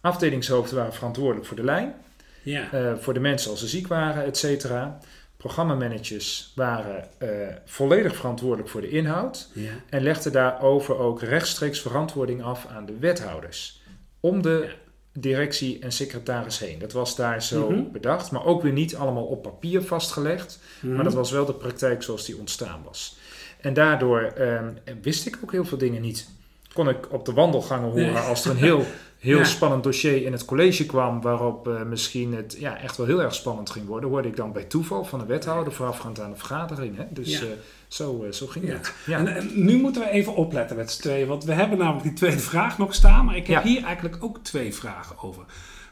Afdelingshoofden 0.00 0.76
waren 0.76 0.92
verantwoordelijk 0.94 1.46
voor 1.46 1.56
de 1.56 1.64
lijn, 1.64 1.94
ja. 2.42 2.72
eh, 2.72 2.92
voor 3.00 3.14
de 3.14 3.20
mensen 3.20 3.50
als 3.50 3.60
ze 3.60 3.68
ziek 3.68 3.86
waren, 3.86 4.24
et 4.24 4.36
cetera. 4.36 4.98
Programmamanagers 5.42 6.52
waren 6.54 7.08
eh, 7.18 7.28
volledig 7.64 8.16
verantwoordelijk 8.16 8.68
voor 8.68 8.80
de 8.80 8.88
inhoud 8.88 9.48
ja. 9.52 9.70
en 9.88 10.02
legden 10.02 10.32
daarover 10.32 10.98
ook 10.98 11.22
rechtstreeks 11.22 11.80
verantwoording 11.80 12.42
af 12.42 12.66
aan 12.66 12.86
de 12.86 12.98
wethouders. 12.98 13.82
Om 14.20 14.42
de 14.42 14.70
directie 15.12 15.78
en 15.78 15.92
secretaris 15.92 16.58
heen. 16.58 16.78
Dat 16.78 16.92
was 16.92 17.16
daar 17.16 17.42
zo 17.42 17.70
Mhm. 17.70 17.90
bedacht, 17.92 18.30
maar 18.30 18.44
ook 18.44 18.62
weer 18.62 18.72
niet 18.72 18.96
allemaal 18.96 19.24
op 19.24 19.42
papier 19.42 19.82
vastgelegd. 19.82 20.58
Mhm. 20.80 20.94
Maar 20.94 21.04
dat 21.04 21.14
was 21.14 21.30
wel 21.30 21.44
de 21.44 21.54
praktijk 21.54 22.02
zoals 22.02 22.24
die 22.24 22.38
ontstaan 22.38 22.80
was. 22.84 23.16
En 23.60 23.74
daardoor 23.74 24.20
ehm, 24.22 24.68
wist 25.02 25.26
ik 25.26 25.38
ook 25.42 25.52
heel 25.52 25.64
veel 25.64 25.78
dingen 25.78 26.02
niet. 26.02 26.28
Kon 26.72 26.88
ik 26.88 27.12
op 27.12 27.24
de 27.24 27.32
wandelgangen 27.32 27.88
horen 27.90 28.12
Nee. 28.12 28.22
als 28.22 28.44
er 28.44 28.50
een 28.50 28.56
heel, 28.56 28.84
heel 29.22 29.38
Ja. 29.38 29.44
spannend 29.44 29.82
dossier 29.82 30.24
in 30.24 30.32
het 30.32 30.44
college 30.44 30.86
kwam, 30.86 31.20
waarop 31.20 31.68
eh, 31.68 31.82
misschien 31.82 32.34
het 32.34 32.56
ja, 32.58 32.78
echt 32.80 32.96
wel 32.96 33.06
heel 33.06 33.22
erg 33.22 33.34
spannend 33.34 33.70
ging 33.70 33.86
worden, 33.86 34.10
hoorde 34.10 34.28
ik 34.28 34.36
dan 34.36 34.52
bij 34.52 34.64
toeval 34.64 35.04
van 35.04 35.18
de 35.18 35.26
wethouder 35.26 35.72
voorafgaand 35.72 36.20
aan 36.20 36.30
de 36.30 36.36
vergadering. 36.36 36.96
Hè? 36.96 37.04
Dus 37.10 37.38
Ja. 37.38 37.40
eh, 37.40 37.46
zo, 37.88 38.22
eh, 38.24 38.32
zo 38.32 38.46
ging 38.46 38.66
Ja. 38.66 38.72
het. 38.72 38.94
Ja. 39.06 39.26
En, 39.26 39.50
nu 39.64 39.76
moeten 39.80 40.02
we 40.02 40.10
even 40.10 40.34
opletten 40.34 40.76
met 40.76 40.90
z'n 40.90 41.00
tweeën, 41.02 41.26
want 41.26 41.44
we 41.44 41.52
hebben 41.52 41.78
namelijk 41.78 42.02
die 42.02 42.12
tweede 42.12 42.38
vraag 42.38 42.78
nog 42.78 42.94
staan, 42.94 43.24
maar 43.24 43.36
ik 43.36 43.46
heb 43.46 43.62
hier 43.62 43.84
eigenlijk 43.84 44.16
ook 44.20 44.38
twee 44.42 44.74
vragen 44.74 45.16
over. 45.22 45.42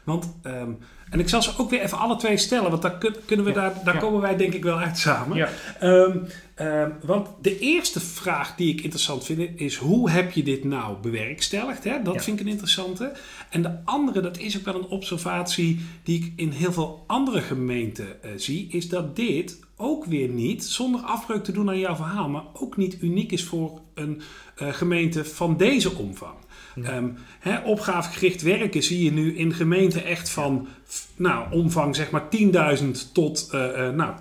Want, 0.03 0.33
ehm, 0.41 0.71
en 1.09 1.19
ik 1.19 1.29
zal 1.29 1.41
ze 1.41 1.57
ook 1.57 1.69
weer 1.69 1.81
even 1.81 1.97
alle 1.97 2.15
twee 2.15 2.37
stellen, 2.37 2.69
want 2.69 2.81
daar, 2.81 2.97
kun- 2.97 3.15
kunnen 3.25 3.45
we 3.45 3.51
Ja. 3.51 3.57
daar, 3.57 3.83
daar 3.83 3.93
Ja. 3.93 3.99
komen 3.99 4.21
wij 4.21 4.37
denk 4.37 4.53
ik 4.53 4.63
wel 4.63 4.77
uit 4.79 4.97
samen. 4.97 5.37
Ja. 5.37 5.49
Ehm, 5.79 6.17
ehm, 6.55 6.89
want 7.03 7.27
de 7.41 7.59
eerste 7.59 7.99
vraag 7.99 8.55
die 8.55 8.73
ik 8.73 8.81
interessant 8.81 9.25
vind 9.25 9.59
is: 9.59 9.75
hoe 9.75 10.09
heb 10.09 10.31
je 10.31 10.43
dit 10.43 10.63
nou 10.63 10.97
bewerkstelligd? 11.01 11.83
Hè? 11.83 12.01
Dat 12.03 12.23
vind 12.23 12.39
ik 12.39 12.45
een 12.45 12.51
interessante. 12.51 13.11
En 13.49 13.61
de 13.61 13.71
andere, 13.85 14.21
dat 14.21 14.37
is 14.37 14.57
ook 14.57 14.65
wel 14.65 14.75
een 14.75 14.87
observatie 14.87 15.79
die 16.03 16.23
ik 16.23 16.33
in 16.35 16.49
heel 16.51 16.71
veel 16.73 17.03
andere 17.07 17.41
gemeenten 17.41 18.23
eh, 18.23 18.31
zie, 18.35 18.67
is 18.71 18.89
dat 18.89 19.15
dit 19.15 19.59
ook 19.77 20.05
weer 20.05 20.27
niet, 20.27 20.63
zonder 20.65 21.01
afbreuk 21.01 21.43
te 21.43 21.51
doen 21.51 21.69
aan 21.69 21.79
jouw 21.79 21.95
verhaal, 21.95 22.29
maar 22.29 22.43
ook 22.53 22.77
niet 22.77 22.97
uniek 23.01 23.31
is 23.31 23.43
voor 23.43 23.81
een 23.93 24.21
eh, 24.55 24.73
gemeente 24.73 25.25
van 25.25 25.57
deze 25.57 25.95
omvang. 25.95 26.33
Ehm, 26.75 27.09
hè, 27.39 27.59
opgavegericht 27.59 28.41
werken 28.41 28.83
zie 28.83 29.03
je 29.03 29.11
nu 29.11 29.37
in 29.37 29.53
gemeenten 29.53 30.05
echt 30.05 30.29
van 30.29 30.67
nou, 31.15 31.51
omvang 31.51 31.95
zeg 31.95 32.11
maar 32.11 32.27
10.000 32.29 33.11
tot 33.13 33.49
eh, 33.51 33.87
eh, 33.87 33.95
nou, 33.95 34.13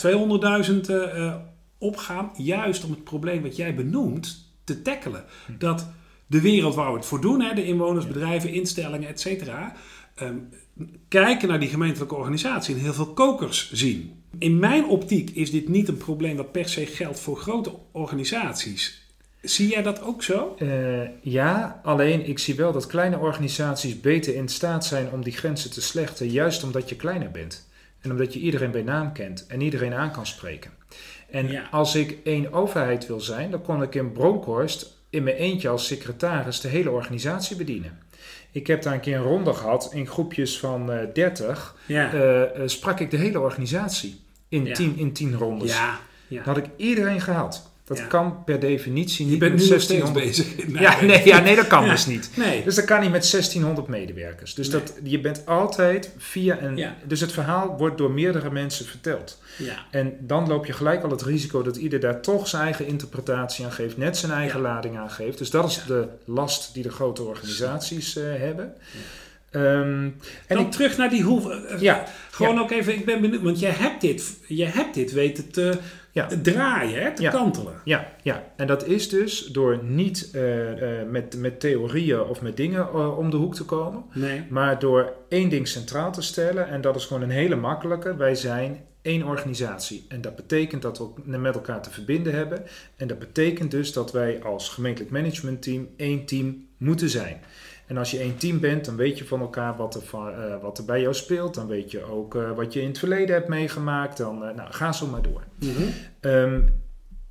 200.000 0.67 0.89
eh, 0.89 1.35
opgaan. 1.79 2.31
Juist 2.37 2.85
om 2.85 2.91
het 2.91 3.05
probleem 3.05 3.43
wat 3.43 3.57
jij 3.57 3.75
benoemt 3.75 4.53
te 4.65 4.83
tackelen. 4.83 5.25
Dat 5.59 5.87
de 6.27 6.41
wereld 6.41 6.75
waar 6.75 6.91
we 6.91 6.97
het 6.97 7.07
voor 7.07 7.21
doen, 7.21 7.41
hè, 7.41 7.55
de 7.55 7.65
inwoners, 7.65 8.07
bedrijven, 8.07 8.53
instellingen, 8.53 9.09
et 9.09 9.21
cetera, 9.21 9.73
ehm, 10.15 10.37
kijken 11.09 11.49
naar 11.49 11.61
die 11.61 11.69
gemeentelijke 11.69 12.15
organisatie 12.15 12.75
en 12.75 12.81
heel 12.81 12.93
veel 12.93 13.13
kokers 13.13 13.73
zien. 13.73 14.13
In 14.39 14.59
mijn 14.59 14.85
optiek 14.85 15.31
is 15.31 15.51
dit 15.51 15.69
niet 15.69 15.89
een 15.89 15.97
probleem 15.97 16.37
dat 16.37 16.53
per 16.53 16.69
se 16.69 16.87
geldt 16.87 17.21
voor 17.21 17.37
grote 17.37 17.73
organisaties. 17.93 19.10
Zie 19.43 19.69
jij 19.69 19.83
dat 19.83 20.03
ook 20.03 20.23
zo? 20.23 20.55
Eh, 20.59 20.69
ja, 21.21 21.81
alleen 21.83 22.27
ik 22.29 22.39
zie 22.39 22.55
wel 22.55 22.73
dat 22.73 22.87
kleine 22.87 23.19
organisaties 23.19 24.01
beter 24.01 24.35
in 24.35 24.49
staat 24.49 24.85
zijn 24.85 25.11
om 25.11 25.23
die 25.25 25.33
grenzen 25.33 25.71
te 25.71 25.81
slechten, 25.83 26.29
juist 26.29 26.63
omdat 26.65 26.89
je 26.89 26.97
kleiner 26.97 27.31
bent. 27.31 27.69
En 28.01 28.11
omdat 28.11 28.33
je 28.35 28.41
iedereen 28.41 28.71
bij 28.71 28.83
naam 28.83 29.13
kent 29.13 29.47
en 29.47 29.61
iedereen 29.61 29.95
aan 29.95 30.11
kan 30.13 30.27
spreken. 30.27 30.71
En 31.31 31.51
Ja. 31.51 31.69
als 31.71 31.95
ik 31.95 32.19
één 32.25 32.53
overheid 32.53 33.07
wil 33.07 33.21
zijn, 33.21 33.51
dan 33.51 33.63
kon 33.63 33.83
ik 33.83 33.95
in 33.95 34.13
Bronkhorst 34.13 34.99
in 35.11 35.23
mijn 35.23 35.37
eentje 35.37 35.69
als 35.69 35.87
secretaris 35.87 36.61
de 36.61 36.69
hele 36.69 36.91
organisatie 36.91 37.57
bedienen. 37.57 37.99
Ik 38.53 38.67
heb 38.67 38.83
daar 38.83 38.95
een 38.95 39.01
keer 39.01 39.17
een 39.17 39.23
ronde 39.23 39.53
gehad 39.55 39.91
in 39.93 40.07
groepjes 40.07 40.59
van 40.59 40.93
eh 40.93 40.99
30. 41.15 41.77
Ja. 41.87 42.13
eh, 42.13 42.63
sprak 42.67 43.01
ik 43.01 43.11
de 43.11 43.17
hele 43.17 43.41
organisatie 43.41 44.21
in, 44.49 44.65
Ja. 44.65 44.75
tien, 44.75 44.99
in 44.99 45.13
tien 45.13 45.35
rondes. 45.37 45.73
ja. 45.77 45.99
Dan 46.29 46.43
had 46.45 46.57
ik 46.57 46.65
iedereen 46.77 47.21
gehaald. 47.21 47.70
Dat 47.91 47.99
Ja. 47.99 48.07
kan 48.07 48.45
per 48.45 48.61
definitie 48.61 49.25
niet 49.25 49.35
Je 49.35 49.39
bent 49.41 49.53
met 49.55 49.63
nu 49.63 49.69
nog 49.71 49.81
steeds 49.83 50.03
1600 50.03 50.27
bezig. 50.27 50.81
ja, 50.87 51.03
nee, 51.05 51.27
ja, 51.27 51.41
nee, 51.41 51.57
dat 51.57 51.67
kan 51.67 51.85
Ja. 51.85 51.91
dus 51.91 52.07
niet. 52.07 52.31
Nee. 52.37 52.65
Dus 52.65 52.75
dat 52.75 52.85
kan 52.85 53.01
niet 53.01 53.11
met 53.11 53.31
1600 53.31 53.89
medewerkers. 53.89 54.55
Dus 54.55 54.69
Nee. 54.69 54.81
dat, 54.81 54.93
je 55.03 55.21
bent 55.21 55.47
altijd 55.47 56.11
via 56.19 56.63
een. 56.63 56.77
Ja. 56.77 56.97
Dus 57.05 57.21
het 57.21 57.33
verhaal 57.33 57.77
wordt 57.79 57.99
door 57.99 58.11
meerdere 58.11 58.51
mensen 58.51 58.87
verteld. 58.87 59.39
Ja. 59.59 59.87
En 59.91 60.17
dan 60.21 60.49
loop 60.49 60.67
je 60.67 60.73
gelijk 60.73 61.03
al 61.03 61.11
het 61.11 61.23
risico 61.23 61.63
dat 61.63 61.77
ieder 61.77 62.01
daar 62.01 62.21
toch 62.21 62.49
zijn 62.49 62.63
eigen 62.63 62.87
interpretatie 62.87 63.65
aan 63.65 63.73
geeft, 63.73 63.97
net 63.97 64.17
zijn 64.17 64.33
eigen 64.33 64.61
lading 64.61 64.97
aan 64.99 65.11
geeft. 65.11 65.39
Dus 65.39 65.51
dat 65.51 65.69
is 65.71 65.83
de 65.87 66.09
last 66.25 66.75
die 66.75 66.83
de 66.83 66.91
grote 66.91 67.23
organisaties 67.23 68.17
eh, 68.17 68.25
hebben. 68.25 68.73
Ehm, 69.51 70.09
en 70.47 70.59
ik, 70.59 70.71
terug 70.71 70.97
naar 70.97 71.11
die 71.11 71.23
hoe. 71.23 71.53
eh, 71.53 71.81
ja, 71.81 72.05
Gewoon 72.31 72.61
ook 72.61 72.71
even, 72.71 72.95
ik 72.95 73.05
ben 73.05 73.21
benieuwd, 73.21 73.43
want 73.43 73.61
jij 73.61 73.71
hebt 73.71 74.01
dit, 74.01 74.37
jij 74.47 74.69
hebt 74.71 74.95
dit 74.95 75.13
weten 75.13 75.51
te 75.51 75.79
Ja. 76.13 76.29
draaien, 76.43 77.03
hè, 77.03 77.15
te 77.15 77.23
Ja. 77.23 77.31
kantelen. 77.31 77.75
Ja, 77.85 78.13
ja, 78.23 78.45
en 78.57 78.67
dat 78.67 78.87
is 78.87 79.09
dus 79.09 79.45
door 79.47 79.79
niet 79.85 80.29
eh, 80.33 81.01
eh, 81.01 81.09
met, 81.09 81.37
met 81.37 81.61
theorieën 81.61 82.21
of 82.23 82.43
met 82.43 82.57
dingen 82.57 83.17
om 83.17 83.31
de 83.31 83.37
hoek 83.37 83.55
te 83.55 83.65
komen, 83.65 84.03
Nee. 84.13 84.43
maar 84.49 84.79
door 84.79 85.13
één 85.29 85.49
ding 85.49 85.69
centraal 85.69 86.13
te 86.13 86.23
stellen. 86.23 86.69
En 86.69 86.81
dat 86.81 86.97
is 86.97 87.05
gewoon 87.05 87.23
een 87.23 87.31
hele 87.31 87.57
makkelijke. 87.57 88.17
Wij 88.17 88.35
zijn 88.35 88.81
één 89.03 89.23
organisatie. 89.23 90.05
En 90.09 90.21
dat 90.21 90.37
betekent 90.37 90.83
dat 90.83 90.99
we 90.99 91.37
met 91.39 91.55
elkaar 91.55 91.83
te 91.83 91.91
verbinden 91.91 92.35
hebben. 92.35 92.63
En 92.97 93.07
dat 93.07 93.19
betekent 93.19 93.71
dus 93.71 93.93
dat 93.93 94.13
wij 94.13 94.43
als 94.43 94.69
gemeentelijk 94.69 95.13
managementteam 95.13 95.89
één 95.97 96.25
team 96.25 96.67
moeten 96.77 97.09
zijn. 97.09 97.41
En 97.91 97.97
als 97.97 98.11
je 98.11 98.19
één 98.19 98.37
team 98.37 98.61
bent, 98.61 98.85
dan 98.85 98.97
weet 98.97 99.19
je 99.19 99.25
van 99.25 99.41
elkaar 99.41 99.77
wat 99.77 99.95
er, 99.95 100.03
van, 100.03 100.33
eh, 100.33 100.63
wat 100.63 100.79
er 100.79 100.85
bij 100.85 101.01
jou 101.01 101.15
speelt. 101.15 101.55
Dan 101.55 101.67
weet 101.67 101.91
je 101.91 102.05
ook 102.05 102.35
eh, 102.35 102.51
wat 102.53 102.73
je 102.73 102.81
in 102.81 102.89
het 102.89 102.99
verleden 102.99 103.35
hebt 103.35 103.49
meegemaakt. 103.49 104.17
Dan 104.17 104.45
eh, 104.45 104.55
nou, 104.55 104.73
ga 104.73 104.93
zo 104.93 105.07
maar 105.07 105.23
door. 105.23 105.43
Mhm. 105.59 105.83
Ehm, 106.21 106.61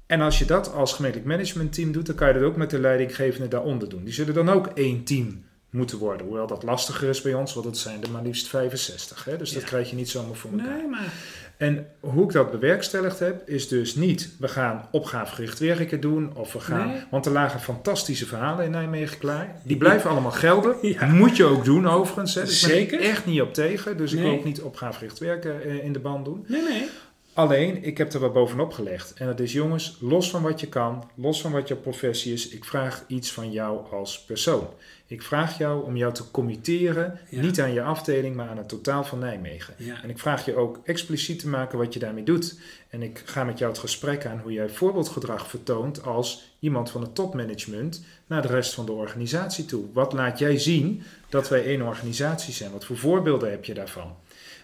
en 0.05 0.21
als 0.21 0.39
je 0.39 0.45
dat 0.45 0.73
als 0.73 0.93
gemeentelijk 0.93 1.29
managementteam 1.29 1.91
doet, 1.91 2.05
dan 2.05 2.15
kan 2.15 2.27
je 2.27 2.33
dat 2.33 2.43
ook 2.43 2.55
met 2.55 2.69
de 2.69 2.79
leidinggevende 2.79 3.47
daaronder 3.47 3.89
doen. 3.89 4.03
Die 4.03 4.13
zullen 4.13 4.33
dan 4.33 4.49
ook 4.49 4.67
één 4.67 5.03
team 5.03 5.43
moeten 5.69 5.97
worden. 5.97 6.25
Hoewel 6.25 6.47
dat 6.47 6.63
lastiger 6.63 7.09
is 7.09 7.21
bij 7.21 7.33
ons, 7.33 7.53
want 7.53 7.65
het 7.65 7.77
zijn 7.77 8.03
er 8.03 8.11
maar 8.11 8.23
liefst 8.23 8.47
65. 8.47 9.25
Hè? 9.25 9.37
Dus 9.37 9.53
dat 9.53 9.63
krijg 9.63 9.89
je 9.89 9.95
niet 9.95 10.09
zomaar 10.09 10.35
voor 10.35 10.51
elkaar. 10.51 10.77
Nee, 10.77 10.87
maar... 10.87 11.13
En 11.59 11.87
hoe 11.99 12.23
ik 12.23 12.31
dat 12.31 12.51
bewerkstelligd 12.51 13.19
heb, 13.19 13.47
is 13.47 13.67
dus 13.67 13.95
niet 13.95 14.29
we 14.39 14.47
gaan 14.47 14.87
opgavegericht 14.91 15.59
werken 15.59 16.01
doen 16.01 16.35
of 16.35 16.53
we 16.53 16.59
gaan. 16.59 16.87
Nee. 16.87 17.01
Want 17.11 17.25
er 17.25 17.31
lagen 17.31 17.59
fantastische 17.59 18.25
verhalen 18.25 18.65
in 18.65 18.71
Nijmegen 18.71 19.17
klaar. 19.17 19.55
Die 19.63 19.77
blijven 19.77 20.09
allemaal 20.09 20.31
gelden. 20.31 20.75
Ja. 20.99 21.05
Moet 21.05 21.37
je 21.37 21.43
ook 21.43 21.65
doen 21.65 21.87
overigens. 21.87 22.35
Hè. 22.35 22.45
Dus 22.45 22.63
ik 22.63 22.67
ben 22.67 22.77
Zeker. 22.77 22.99
er 22.99 23.09
echt 23.09 23.25
niet 23.25 23.41
op 23.41 23.53
tegen. 23.53 23.97
Dus 23.97 24.13
ik 24.13 24.19
wil 24.19 24.31
ook 24.31 24.43
niet 24.43 24.61
opgavegericht 24.61 25.19
werken 25.19 25.63
eh, 25.63 25.83
in 25.83 25.93
de 25.93 25.99
band 25.99 26.25
doen. 26.25 26.45
Nee, 26.47 26.61
nee. 26.61 26.89
Alleen, 27.39 27.83
ik 27.83 27.97
heb 27.97 28.13
er 28.13 28.19
wat 28.19 28.33
bovenop 28.33 28.71
gelegd. 28.73 29.13
En 29.13 29.25
dat 29.25 29.39
is 29.39 29.53
jongens, 29.53 29.97
los 29.99 30.29
van 30.29 30.41
wat 30.41 30.59
je 30.59 30.67
kan, 30.67 31.09
los 31.15 31.41
van 31.41 31.51
wat 31.51 31.67
jouw 31.67 31.77
professie 31.77 32.33
is, 32.33 32.49
ik 32.49 32.65
vraag 32.65 33.03
iets 33.07 33.31
van 33.31 33.51
jou 33.51 33.91
als 33.91 34.23
persoon. 34.23 34.67
Ik 35.07 35.21
vraag 35.21 35.57
jou 35.57 35.85
om 35.85 35.97
jou 35.97 36.13
te 36.13 36.31
committeren, 36.31 37.19
Ja. 37.29 37.41
niet 37.41 37.61
aan 37.61 37.73
je 37.73 37.81
afdeling, 37.81 38.35
maar 38.35 38.49
aan 38.49 38.57
het 38.57 38.69
totaal 38.69 39.03
van 39.03 39.19
Nijmegen. 39.19 39.73
Ja. 39.77 40.03
En 40.03 40.09
ik 40.09 40.19
vraag 40.19 40.45
je 40.45 40.55
ook 40.55 40.79
expliciet 40.83 41.39
te 41.39 41.47
maken 41.47 41.77
wat 41.77 41.93
je 41.93 41.99
daarmee 41.99 42.23
doet. 42.23 42.59
En 42.89 43.01
ik 43.01 43.21
ga 43.25 43.43
met 43.43 43.57
jou 43.57 43.71
het 43.71 43.79
gesprek 43.79 44.25
aan 44.25 44.39
hoe 44.39 44.51
jij 44.51 44.69
voorbeeldgedrag 44.69 45.47
vertoont 45.49 46.03
als 46.03 46.55
iemand 46.59 46.91
van 46.91 47.01
het 47.01 47.15
topmanagement 47.15 48.03
naar 48.27 48.41
de 48.41 48.47
rest 48.47 48.73
van 48.73 48.85
de 48.85 48.91
organisatie 48.91 49.65
toe. 49.65 49.85
Wat 49.93 50.13
laat 50.13 50.39
jij 50.39 50.57
zien 50.57 51.03
dat 51.29 51.49
wij 51.49 51.65
één 51.65 51.81
organisatie 51.81 52.53
zijn? 52.53 52.71
Wat 52.71 52.85
voor 52.85 52.97
voorbeelden 52.97 53.49
heb 53.49 53.65
je 53.65 53.73
daarvan? 53.73 54.15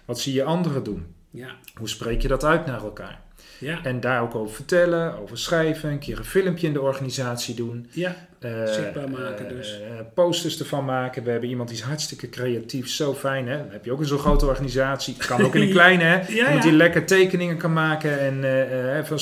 Wat 0.06 0.20
zie 0.20 0.34
je 0.34 0.44
anderen 0.44 0.84
doen? 0.84 1.15
Ja. 1.36 1.48
Hoe 1.76 1.90
spreek 1.90 2.22
je 2.22 2.28
dat 2.28 2.44
uit 2.44 2.66
naar 2.66 2.82
elkaar? 2.84 3.20
Ja. 3.58 3.80
En 3.84 4.00
daar 4.00 4.22
ook 4.22 4.36
over 4.36 4.56
vertellen, 4.56 5.22
over 5.22 5.38
schrijven, 5.38 5.90
een 5.90 6.00
keer 6.00 6.18
een 6.18 6.26
filmpje 6.26 6.68
in 6.68 6.74
de 6.74 6.82
organisatie 6.82 7.56
doen. 7.56 7.88
Ja. 7.92 8.16
eh, 8.40 8.66
Zichtbaar 8.66 9.10
maken 9.10 9.50
eh, 9.50 9.56
dus. 9.56 9.80
eh, 9.82 9.88
posters 10.14 10.60
ervan 10.60 10.86
maken. 10.86 11.24
We 11.24 11.32
hebben 11.32 11.50
iemand 11.50 11.70
die 11.70 11.78
is 11.78 11.84
hartstikke 11.84 12.30
creatief, 12.30 12.90
zo 12.90 13.14
fijn 13.14 13.48
hè. 13.48 13.58
Dan 13.58 13.72
heb 13.72 13.86
je 13.86 13.92
ook 13.92 14.00
in 14.00 14.06
zo'n 14.06 14.20
grote 14.20 14.46
organisatie. 14.46 15.16
Kan 15.28 15.42
ook 15.46 15.56
in 15.56 15.62
een 15.62 15.70
kleine 15.80 16.04
hè. 16.04 16.16
Ja, 16.28 16.46
iemand 16.46 16.62
die 16.64 16.72
lekker 16.72 17.06
tekeningen 17.06 17.58
kan 17.58 17.74
maken 17.74 18.20
en 18.20 18.44
eh, 18.44 18.98
eh, 19.00 19.06
van 19.06 19.20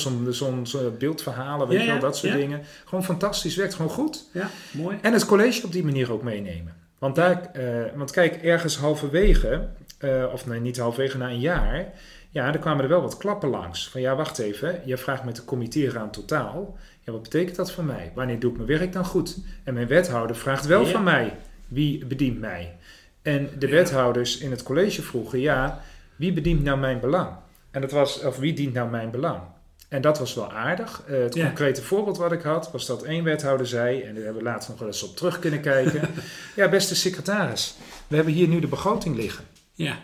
zo'n 0.66 0.96
beeldverhalen, 0.98 1.68
weet 1.68 1.80
je 1.80 1.86
wel, 1.86 1.98
dat 1.98 2.16
soort 2.16 2.32
dingen. 2.32 2.60
Gewoon 2.84 3.04
fantastisch, 3.04 3.56
werkt 3.56 3.74
gewoon 3.74 3.90
goed. 3.90 4.24
Ja. 4.32 4.50
Mooi. 4.70 4.98
En 5.02 5.12
het 5.12 5.26
college 5.26 5.64
op 5.64 5.72
die 5.72 5.84
manier 5.84 6.12
ook 6.12 6.22
meenemen. 6.22 6.74
Want, 6.98 7.16
daar, 7.16 7.50
eh, 7.52 7.64
want 7.94 8.10
kijk, 8.10 8.34
ergens 8.42 8.76
halverwege, 8.76 9.66
eh, 10.04 10.32
of 10.32 10.46
nee, 10.46 10.60
niet 10.60 10.78
halverwege, 10.78 11.16
na 11.18 11.28
een 11.28 11.40
jaar, 11.40 11.86
ja, 12.30 12.52
er 12.52 12.58
kwamen 12.58 12.82
er 12.82 12.88
wel 12.88 13.00
wat 13.02 13.16
klappen 13.16 13.48
langs. 13.48 13.88
Van 13.88 14.00
ja, 14.00 14.16
wacht 14.16 14.38
even, 14.38 14.80
je 14.84 14.96
vraagt 14.96 15.24
me 15.24 15.32
te 15.32 15.44
committeren 15.44 16.00
aan 16.00 16.10
totaal. 16.10 16.76
Ja, 17.00 17.12
wat 17.12 17.22
betekent 17.22 17.56
dat 17.56 17.72
voor 17.72 17.84
mij? 17.84 18.12
Wanneer 18.14 18.38
doe 18.38 18.50
ik 18.50 18.56
mijn 18.56 18.68
werk 18.78 18.92
dan 18.92 19.04
goed? 19.04 19.38
En 19.64 19.74
mijn 19.74 19.86
wethouder 19.86 20.36
vraagt 20.36 20.66
wel 20.66 20.84
Ja. 20.84 20.90
van 20.90 21.02
mij, 21.02 21.36
wie 21.68 22.04
bedient 22.06 22.40
mij? 22.40 22.76
En 23.22 23.48
de 23.58 23.66
Ja. 23.66 23.72
wethouders 23.72 24.38
in 24.38 24.50
het 24.50 24.62
college 24.62 25.02
vroegen, 25.02 25.40
ja, 25.40 25.80
wie 26.16 26.32
bedient 26.32 26.62
nou 26.62 26.78
mijn 26.78 27.00
belang? 27.00 27.28
En 27.70 27.80
dat 27.80 27.90
was, 27.92 28.20
of 28.24 28.36
wie 28.38 28.52
dient 28.52 28.74
nou 28.74 28.90
mijn 28.90 29.10
belang? 29.10 29.40
En 29.88 30.00
dat 30.00 30.18
was 30.18 30.34
wel 30.34 30.52
aardig. 30.52 31.02
Eh, 31.06 31.18
het 31.18 31.34
Ja. 31.34 31.46
concrete 31.46 31.82
voorbeeld 31.82 32.16
wat 32.16 32.32
ik 32.32 32.42
had, 32.42 32.70
was 32.72 32.86
dat 32.86 33.02
één 33.02 33.24
wethouder 33.24 33.66
zei, 33.66 34.00
en 34.02 34.14
daar 34.14 34.24
hebben 34.24 34.42
we 34.42 34.48
later 34.48 34.70
nog 34.70 34.78
wel 34.78 34.88
eens 34.88 35.02
op 35.02 35.16
terug 35.16 35.38
kunnen 35.38 35.60
kijken. 35.60 36.08
ja, 36.56 36.68
beste 36.68 36.94
secretaris, 36.94 37.74
we 38.08 38.16
hebben 38.16 38.34
hier 38.34 38.48
nu 38.48 38.60
de 38.60 38.66
begroting 38.66 39.16
liggen. 39.16 39.44
Ja. 39.74 39.98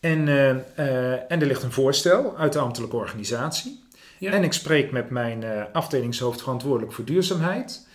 En, 0.00 0.28
eh, 0.28 0.50
eh, 0.50 1.12
en 1.28 1.40
er 1.40 1.46
ligt 1.46 1.62
een 1.62 1.72
voorstel 1.72 2.36
uit 2.38 2.52
de 2.52 2.58
ambtelijke 2.58 2.96
organisatie. 2.96 3.82
Ja. 4.18 4.32
En 4.32 4.44
ik 4.44 4.52
spreek 4.52 4.90
met 4.92 5.10
mijn 5.10 5.42
eh, 5.42 5.62
afdelingshoofd 5.72 6.40
verantwoordelijk 6.40 6.92
voor 6.92 7.04
duurzaamheid. 7.04 7.88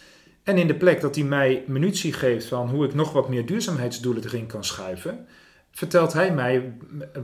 En 0.43 0.58
in 0.58 0.67
de 0.67 0.75
plek 0.75 1.01
dat 1.01 1.15
hij 1.15 1.23
mij 1.23 1.63
munitie 1.67 2.13
geeft 2.13 2.45
van 2.47 2.69
hoe 2.69 2.86
ik 2.86 2.93
nog 2.93 3.12
wat 3.13 3.30
meer 3.30 3.45
duurzaamheidsdoelen 3.45 4.23
erin 4.23 4.45
kan 4.45 4.63
schuiven, 4.63 5.28
vertelt 5.71 6.13
hij 6.13 6.34
mij 6.34 6.73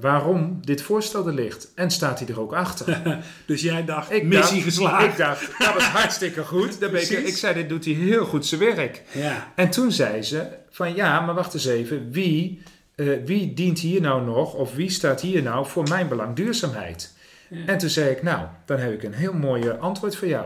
waarom 0.02 0.66
dit 0.66 0.82
voorstel 0.82 1.28
er 1.28 1.34
ligt. 1.34 1.72
En 1.76 1.92
staat 1.92 2.20
hij 2.20 2.28
er 2.28 2.40
ook 2.40 2.54
achter. 2.54 3.02
Dus 3.46 3.62
jij 3.62 3.86
dacht, 3.86 4.12
Ik 4.12 4.24
missie 4.24 4.54
dacht- 4.56 4.64
geslaagd. 4.68 5.06
Ik 5.12 5.18
dacht, 5.18 5.52
dat 5.60 5.76
is 5.76 5.84
hartstikke 5.84 6.44
goed. 6.44 6.80
Daar 6.80 6.90
ben 6.92 7.02
ik, 7.02 7.10
ik 7.10 7.38
zei, 7.38 7.54
dit 7.54 7.70
doet 7.70 7.86
hij 7.86 7.94
heel 7.94 8.26
goed 8.26 8.46
zijn 8.46 8.62
werk. 8.62 9.04
Ja. 9.12 9.52
En 9.56 9.70
toen 9.70 9.92
zei 9.92 10.22
ze 10.24 10.48
van 10.70 10.96
ja, 10.96 11.20
maar 11.20 11.36
wacht 11.36 11.54
eens 11.54 11.66
even, 11.66 12.12
wie, 12.12 12.62
eh, 12.96 13.08
wie 13.26 13.54
dient 13.54 13.80
hier 13.80 14.02
nou 14.02 14.26
nog 14.26 14.54
of 14.54 14.76
wie 14.76 14.90
staat 14.90 15.22
hier 15.22 15.42
nou 15.44 15.66
voor 15.66 15.88
mijn 15.90 16.08
belang 16.08 16.36
duurzaamheid? 16.36 17.14
Ja. 17.50 17.66
En 17.66 17.78
toen 17.78 17.90
zei 17.90 18.10
ik 18.10 18.24
nou, 18.24 18.48
dan 18.66 18.80
heb 18.80 18.94
ik 18.94 19.04
een 19.04 19.14
heel 19.14 19.34
mooi 19.34 19.70
antwoord 19.70 20.16
voor 20.16 20.28
jou. 20.28 20.46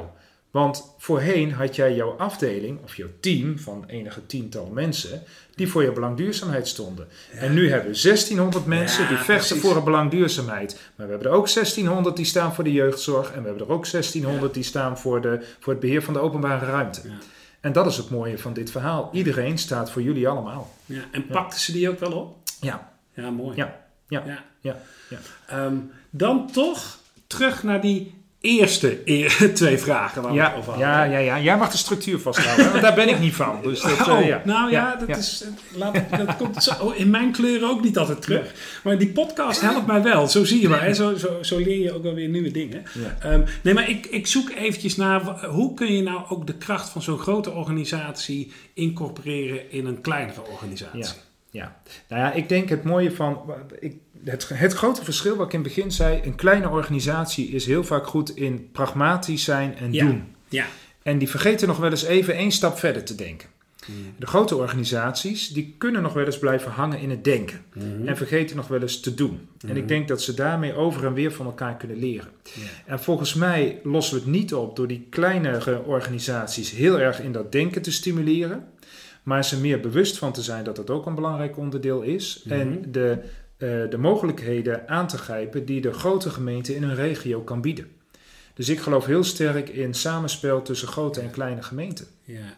Want 0.52 0.94
voorheen 0.98 1.52
had 1.52 1.76
jij 1.76 1.96
jouw 1.96 2.10
afdeling 2.18 2.80
of 2.84 2.96
jouw 2.96 3.08
team 3.20 3.60
van 3.60 3.84
enige 3.88 4.26
tiental 4.26 4.70
mensen 4.74 5.22
die 5.56 5.68
voor 5.68 5.84
je 5.84 5.92
belang 5.92 6.18
duurzaamheid 6.18 6.68
stonden. 6.68 7.08
En 7.32 7.54
nu 7.54 7.70
hebben 7.70 7.92
we 7.92 8.02
1600 8.02 8.66
mensen 8.66 9.04
Ja, 9.04 9.10
die 9.10 9.18
vechten 9.18 9.36
precies. 9.36 9.62
voor 9.62 9.76
het 9.76 9.84
belang 9.84 10.12
duurzaamheid. 10.12 10.74
Maar 10.96 11.06
we 11.06 11.12
hebben 11.12 11.32
er 11.32 11.38
ook 11.38 11.54
1600 11.54 12.16
die 12.16 12.26
staan 12.26 12.54
voor 12.56 12.64
de 12.64 12.72
jeugdzorg 12.72 13.32
en 13.32 13.42
we 13.42 13.48
hebben 13.48 13.68
er 13.68 13.74
ook 13.74 13.92
1600 13.92 14.54
die 14.54 14.64
staan 14.64 14.98
voor, 14.98 15.22
de, 15.22 15.40
voor 15.60 15.74
het 15.74 15.82
beheer 15.82 16.04
van 16.04 16.14
de 16.14 16.20
openbare 16.20 16.66
ruimte. 16.66 17.02
En 17.66 17.72
dat 17.72 17.86
is 17.86 17.98
het 17.98 18.10
mooie 18.10 18.38
van 18.38 18.54
dit 18.54 18.72
verhaal. 18.72 19.10
Iedereen 19.12 19.58
staat 19.58 19.92
voor 19.92 20.02
jullie 20.02 20.28
allemaal. 20.28 20.72
Ja. 20.86 21.02
En 21.12 21.28
pakten 21.28 21.60
ze 21.60 21.72
die 21.72 21.90
ook 21.90 22.00
wel 22.00 22.12
op? 22.12 22.38
Ja, 22.62 22.92
Ja, 23.14 23.30
mooi. 23.30 23.56
Ja. 23.56 23.86
Ja. 24.08 24.24
ja. 24.26 24.44
ja, 24.60 24.80
ja. 25.10 25.18
Ehm, 25.48 25.78
dan 26.10 26.52
toch 26.52 27.00
terug 27.28 27.64
naar 27.64 27.82
die 27.82 28.25
eerste 28.46 29.04
twee 29.54 29.78
vragen 29.78 30.22
waar 30.22 30.32
we 30.34 30.40
het 30.40 30.52
Ja, 30.52 30.58
over 30.58 30.70
hadden. 30.72 30.88
ja, 30.88 31.04
ja, 31.04 31.18
ja. 31.18 31.40
Jij 31.40 31.58
mag 31.58 31.72
de 31.72 31.78
structuur 31.78 32.20
vasthouden, 32.20 32.70
want 32.70 32.82
daar 32.82 32.96
ben 32.96 33.10
ik 33.10 33.20
niet 33.20 33.34
van. 33.34 33.60
Dus 33.64 33.82
dat, 33.82 33.92
eh, 34.08 34.14
Oh, 34.18 34.26
ja. 34.26 34.42
nou 34.46 34.72
ja, 34.72 34.96
dat, 34.96 35.08
ja. 35.08 35.16
Is, 35.18 35.44
eh, 35.44 35.78
laat, 35.80 35.94
dat 36.18 36.36
komt 36.36 36.64
zo, 36.64 36.72
oh, 36.82 37.00
in 37.00 37.10
mijn 37.10 37.32
kleuren 37.32 37.70
ook 37.70 37.84
niet 37.84 37.98
altijd 37.98 38.22
terug. 38.22 38.54
Maar 38.84 38.98
die 38.98 39.10
podcast 39.10 39.62
helpt 39.62 39.88
mij 39.88 40.04
wel. 40.04 40.28
Zo 40.28 40.44
zie 40.44 40.62
je 40.62 40.70
maar. 40.70 40.84
Hè? 40.84 40.94
Zo, 40.94 41.16
zo, 41.16 41.38
zo 41.44 41.58
leer 41.58 41.80
je 41.80 41.94
ook 41.94 42.04
wel 42.04 42.14
weer 42.14 42.28
nieuwe 42.30 42.52
dingen. 42.52 42.84
Ehm, 43.20 43.42
nee, 43.62 43.74
maar 43.74 43.90
ik, 43.90 44.06
ik 44.06 44.28
zoek 44.28 44.50
eventjes 44.50 44.96
naar... 44.96 45.46
Hoe 45.46 45.74
kun 45.74 45.94
je 45.94 46.02
nou 46.02 46.22
ook 46.30 46.48
de 46.48 46.56
kracht 46.56 46.90
van 46.90 47.02
zo'n 47.02 47.20
grote 47.20 47.52
organisatie 47.52 48.52
incorporeren 48.74 49.72
in 49.72 49.86
een 49.86 50.02
kleinere 50.02 50.42
organisatie? 50.52 51.00
Ja. 51.00 51.24
Ja, 51.52 51.76
nou 52.10 52.22
ja, 52.22 52.32
ik 52.34 52.50
denk 52.50 52.70
het 52.70 52.84
mooie 52.84 53.12
van. 53.12 53.40
Ik, 53.80 53.96
het, 54.24 54.50
het 54.54 54.74
grote 54.74 55.04
verschil 55.04 55.36
wat 55.36 55.46
ik 55.46 55.54
in 55.54 55.60
het 55.60 55.68
begin 55.68 55.92
zei: 55.92 56.22
een 56.24 56.36
kleine 56.36 56.70
organisatie 56.70 57.48
is 57.48 57.66
heel 57.66 57.84
vaak 57.84 58.08
goed 58.08 58.36
in 58.36 58.70
pragmatisch 58.72 59.44
zijn 59.44 59.76
en 59.78 59.94
Ja. 59.94 60.06
doen. 60.06 60.24
Ja. 60.50 60.66
En 61.04 61.18
die 61.18 61.30
vergeten 61.30 61.68
nog 61.68 61.78
wel 61.78 61.90
eens 61.90 62.04
even 62.04 62.36
één 62.36 62.52
stap 62.52 62.78
verder 62.80 63.04
te 63.04 63.16
denken. 63.16 63.50
De 64.18 64.26
grote 64.28 64.56
organisaties 64.56 65.50
die 65.50 65.76
kunnen 65.78 66.02
nog 66.02 66.14
wel 66.14 66.26
eens 66.26 66.40
blijven 66.40 66.72
hangen 66.72 67.00
in 67.00 67.10
het 67.10 67.24
denken. 67.24 67.62
Mhm. 67.74 68.08
En 68.08 68.18
vergeten 68.18 68.56
nog 68.56 68.68
wel 68.68 68.82
eens 68.82 69.00
te 69.00 69.14
doen. 69.14 69.48
En 69.68 69.78
ik 69.78 69.88
denk 69.88 70.08
dat 70.08 70.22
ze 70.22 70.34
daarmee 70.34 70.74
over 70.74 71.06
en 71.06 71.14
weer 71.14 71.32
van 71.32 71.46
elkaar 71.46 71.78
kunnen 71.78 71.98
leren. 71.98 72.30
En 72.86 73.00
volgens 73.00 73.34
mij 73.34 73.80
lossen 73.84 74.16
we 74.16 74.22
het 74.22 74.32
niet 74.32 74.54
op 74.54 74.76
door 74.76 74.88
die 74.88 75.08
kleinere 75.10 75.84
organisaties 75.84 76.72
heel 76.72 77.00
erg 77.00 77.22
in 77.22 77.32
dat 77.32 77.52
denken 77.52 77.82
te 77.82 77.92
stimuleren. 77.92 78.68
Maar 79.24 79.46
ze 79.46 79.60
meer 79.60 79.80
bewust 79.80 80.18
van 80.18 80.32
te 80.34 80.42
zijn 80.42 80.64
dat 80.64 80.76
dat 80.76 80.90
ook 80.90 81.06
een 81.06 81.16
belangrijk 81.16 81.58
onderdeel 81.58 82.02
is. 82.02 82.42
Mhm. 82.46 82.60
En 82.60 82.86
de, 82.92 83.10
eh, 83.10 83.18
de 83.90 83.98
mogelijkheden 83.98 84.88
aan 84.88 85.08
te 85.08 85.18
grijpen 85.18 85.66
die 85.66 85.82
de 85.82 85.94
grote 85.94 86.30
gemeente 86.30 86.76
in 86.76 86.84
een 86.84 86.96
regio 86.96 87.42
kan 87.42 87.62
bieden. 87.62 87.88
Dus 88.54 88.70
ik 88.70 88.80
geloof 88.80 89.06
heel 89.06 89.24
sterk 89.24 89.70
in 89.70 89.94
samenspel 89.94 90.62
tussen 90.62 90.88
grote 90.88 91.22
en 91.22 91.32
kleine 91.32 91.62
gemeenten. 91.62 92.06
Ja. 92.24 92.56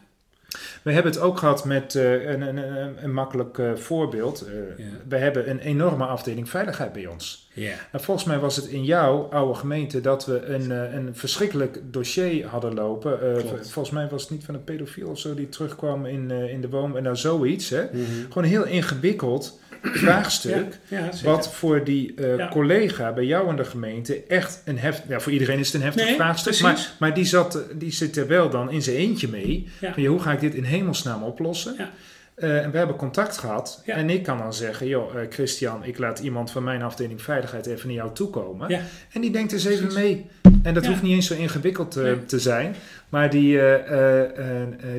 We 0.82 0.92
hebben 0.92 1.12
het 1.12 1.20
ook 1.20 1.38
gehad 1.38 1.64
met 1.64 1.94
eh, 1.94 2.28
een, 2.28 2.40
een, 2.42 3.04
een, 3.04 3.12
makkelijk 3.12 3.58
eh, 3.58 3.74
voorbeeld. 3.74 4.40
Eh, 4.40 4.54
Ja. 4.76 4.84
We 5.08 5.16
hebben 5.16 5.50
een 5.50 5.58
enorme 5.58 6.04
afdeling 6.04 6.48
veiligheid 6.48 6.92
bij 6.92 7.06
ons. 7.06 7.47
En 7.92 8.00
volgens 8.00 8.26
mij 8.26 8.38
was 8.38 8.56
het 8.56 8.66
in 8.66 8.84
jouw 8.84 9.28
oude 9.30 9.54
gemeente 9.58 10.00
dat 10.00 10.26
we 10.26 10.44
een, 10.46 10.72
eh, 10.72 10.94
een 10.94 11.08
verschrikkelijk 11.12 11.80
dossier 11.90 12.46
hadden 12.46 12.74
lopen. 12.74 13.36
Eh, 13.36 13.44
volgens 13.60 13.90
mij 13.90 14.08
was 14.08 14.22
het 14.22 14.30
niet 14.30 14.44
van 14.44 14.54
een 14.54 14.64
pedofiel 14.64 15.08
of 15.08 15.18
zo 15.18 15.34
die 15.34 15.48
terugkwam 15.48 16.06
in, 16.06 16.30
eh, 16.30 16.52
in 16.52 16.60
de 16.60 16.68
woon. 16.68 16.96
En 16.96 17.02
nou 17.02 17.16
zoiets. 17.16 17.68
Hè? 17.70 17.82
Mhm. 17.84 18.02
Gewoon 18.28 18.44
een 18.44 18.50
heel 18.50 18.66
ingewikkeld 18.66 19.60
vraagstuk. 19.82 20.78
Ja, 20.88 20.98
ja, 20.98 21.12
zeker. 21.12 21.30
Wat 21.30 21.52
voor 21.52 21.84
die 21.84 22.14
Ja. 22.36 22.48
collega 22.48 23.12
bij 23.12 23.24
jou 23.24 23.48
in 23.48 23.56
de 23.56 23.64
gemeente 23.64 24.22
echt 24.28 24.62
een 24.64 24.78
heftig... 24.78 25.08
Ja, 25.08 25.20
voor 25.20 25.32
iedereen 25.32 25.58
is 25.58 25.66
het 25.66 25.74
een 25.74 25.82
heftig 25.82 26.04
Nee, 26.04 26.14
vraagstuk. 26.14 26.60
Maar, 26.60 26.92
maar 26.98 27.14
die, 27.14 27.24
zat, 27.24 27.64
die 27.74 27.92
zit 27.92 28.16
er 28.16 28.26
wel 28.26 28.50
dan 28.50 28.70
in 28.70 28.82
zijn 28.82 28.96
eentje 28.96 29.28
mee. 29.28 29.68
Van, 29.80 30.04
hoe 30.04 30.20
ga 30.20 30.32
ik 30.32 30.40
dit 30.40 30.54
in 30.54 30.64
hemelsnaam 30.64 31.22
oplossen? 31.22 31.74
Ja. 31.78 31.90
Eh, 32.38 32.64
en 32.64 32.70
we 32.70 32.78
hebben 32.78 32.96
contact 32.96 33.38
gehad. 33.38 33.82
Ja. 33.86 33.94
En 33.94 34.10
ik 34.10 34.22
kan 34.22 34.38
dan 34.38 34.54
zeggen, 34.54 34.86
joh, 34.86 35.14
eh, 35.20 35.26
Christian, 35.30 35.84
ik 35.84 35.98
laat 35.98 36.18
iemand 36.18 36.50
van 36.50 36.64
mijn 36.64 36.82
afdeling 36.82 37.22
veiligheid 37.22 37.66
even 37.66 37.86
naar 37.86 37.96
jou 37.96 38.14
toekomen. 38.14 38.68
Ja. 38.68 38.80
En 39.12 39.20
die 39.20 39.30
denkt 39.30 39.52
eens 39.52 39.64
even 39.64 39.86
Precies. 39.88 40.02
mee. 40.02 40.26
En 40.62 40.74
dat 40.74 40.84
Ja. 40.84 40.90
hoeft 40.90 41.02
niet 41.02 41.12
eens 41.14 41.26
zo 41.26 41.34
ingewikkeld 41.34 41.96
eh, 41.96 42.02
Nee. 42.02 42.24
te 42.24 42.38
zijn. 42.38 42.74
Maar 43.08 43.30
die, 43.30 43.60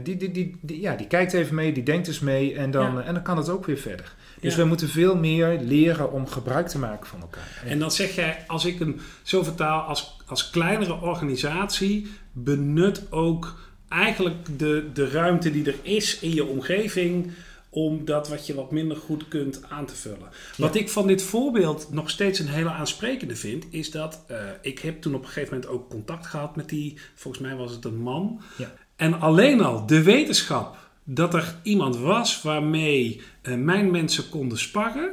die, 0.04 0.18
die, 0.18 0.32
die, 0.32 0.58
die- 0.62 0.82
ja, 0.82 0.96
die 0.96 1.08
kijkt 1.08 1.34
even 1.34 1.56
mee, 1.56 1.72
die 1.74 1.84
denkt 1.84 2.08
eens 2.08 2.20
mee. 2.20 2.56
En 2.56 2.72
dan, 2.72 3.02
en 3.02 3.14
dan 3.14 3.24
kan 3.24 3.38
het 3.38 3.50
ook 3.50 3.66
weer 3.66 3.78
verder. 3.78 4.14
Dus 4.42 4.56
we 4.56 4.66
moeten 4.66 4.88
veel 4.90 5.16
meer 5.18 5.60
leren 5.62 6.12
om 6.12 6.28
gebruik 6.28 6.68
te 6.68 6.80
maken 6.80 7.08
van 7.08 7.22
elkaar. 7.22 7.64
En 7.66 7.80
dan 7.80 7.92
zeg 7.92 8.16
jij, 8.16 8.38
als 8.48 8.66
ik 8.66 8.80
hem 8.80 8.96
zo 9.24 9.44
vertaal, 9.44 9.82
als, 9.82 10.18
als 10.28 10.50
kleinere 10.50 11.02
organisatie, 11.02 12.08
benut 12.32 13.12
ook 13.12 13.69
eigenlijk 13.90 14.60
de, 14.60 14.90
de 14.94 15.10
ruimte 15.10 15.52
die 15.52 15.66
er 15.66 15.78
is 15.82 16.20
in 16.20 16.34
je 16.34 16.46
omgeving 16.46 17.32
om 17.70 18.06
dat 18.06 18.30
wat 18.30 18.48
je 18.48 18.56
wat 18.56 18.72
minder 18.72 18.98
goed 18.98 19.28
kunt 19.28 19.62
aan 19.70 19.86
te 19.86 19.96
vullen. 19.96 20.30
Wat 20.58 20.76
ik 20.76 20.90
van 20.90 21.08
dit 21.08 21.24
voorbeeld 21.24 21.88
nog 21.92 22.10
steeds 22.10 22.40
een 22.40 22.48
hele 22.48 22.70
aansprekende 22.70 23.36
vind, 23.36 23.66
is 23.70 23.92
dat 23.92 24.24
uh, 24.32 24.38
ik 24.62 24.80
heb 24.80 25.02
toen 25.02 25.16
op 25.16 25.22
een 25.22 25.28
gegeven 25.28 25.54
moment 25.54 25.72
ook 25.72 25.90
contact 25.90 26.28
gehad 26.28 26.56
met 26.56 26.70
die, 26.70 26.98
volgens 27.16 27.44
mij 27.44 27.56
was 27.56 27.72
het 27.72 27.86
een 27.86 28.02
man. 28.02 28.42
Ja. 28.58 28.74
En 28.96 29.20
alleen 29.20 29.62
al 29.62 29.86
de 29.86 30.04
wetenschap 30.04 30.78
dat 31.04 31.34
er 31.34 31.56
iemand 31.64 31.98
was 31.98 32.42
waarmee 32.42 33.22
uh, 33.44 33.56
mijn 33.56 33.92
mensen 33.92 34.30
konden 34.30 34.58
sparren, 34.58 35.12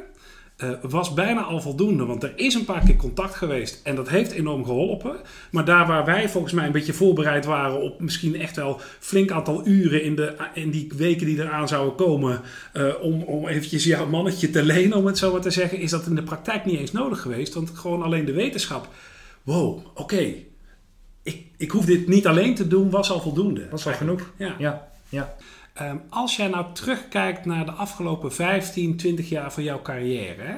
uh, 0.63 0.69
was 0.81 1.13
bijna 1.13 1.41
al 1.41 1.61
voldoende. 1.61 2.05
Want 2.05 2.23
er 2.23 2.33
is 2.35 2.53
een 2.53 2.65
paar 2.65 2.83
keer 2.85 2.95
contact 2.95 3.35
geweest 3.35 3.79
en 3.83 3.95
dat 3.95 4.09
heeft 4.09 4.31
enorm 4.31 4.65
geholpen. 4.65 5.15
Maar 5.51 5.65
daar 5.65 5.87
waar 5.87 6.05
wij 6.05 6.29
volgens 6.29 6.53
mij 6.53 6.65
een 6.65 6.71
beetje 6.71 6.93
voorbereid 6.93 7.45
waren 7.45 7.81
op 7.81 7.99
misschien 7.99 8.35
echt 8.41 8.55
wel 8.55 8.79
flink 8.99 9.31
aantal 9.31 9.67
uren 9.67 10.03
in, 10.03 10.15
de, 10.15 10.35
in 10.53 10.71
die 10.71 10.91
weken 10.95 11.25
die 11.25 11.39
eraan 11.39 11.67
zouden 11.67 11.95
komen. 11.95 12.41
Uh, 12.73 12.93
om, 13.01 13.21
om 13.21 13.47
eventjes 13.47 13.83
jouw 13.83 14.07
mannetje 14.07 14.49
te 14.49 14.63
lenen, 14.63 14.97
om 14.97 15.05
het 15.05 15.17
zo 15.17 15.31
maar 15.31 15.41
te 15.41 15.49
zeggen, 15.49 15.79
is 15.79 15.91
dat 15.91 16.05
in 16.05 16.15
de 16.15 16.23
praktijk 16.23 16.65
niet 16.65 16.79
eens 16.79 16.91
nodig 16.91 17.21
geweest. 17.21 17.53
Want 17.53 17.69
gewoon 17.69 18.01
alleen 18.01 18.25
de 18.25 18.33
wetenschap. 18.33 18.87
Wow, 19.43 19.77
oké. 19.77 20.01
Okay. 20.01 20.45
Ik, 21.23 21.45
ik 21.57 21.71
hoef 21.71 21.85
dit 21.85 22.07
niet 22.07 22.27
alleen 22.27 22.55
te 22.55 22.67
doen, 22.67 22.89
was 22.89 23.11
al 23.11 23.21
voldoende. 23.21 23.67
Was 23.69 23.87
al 23.87 23.93
genoeg. 23.93 24.31
Ja. 24.37 24.55
ja. 24.57 24.87
ja. 25.09 25.35
Um, 25.81 26.01
als 26.09 26.35
jij 26.35 26.47
nou 26.47 26.65
terugkijkt 26.73 27.45
naar 27.45 27.65
de 27.65 27.71
afgelopen 27.71 28.33
15, 28.33 28.97
20 28.97 29.29
jaar 29.29 29.53
van 29.53 29.63
jouw 29.63 29.81
carrière. 29.81 30.41
Hè? 30.41 30.55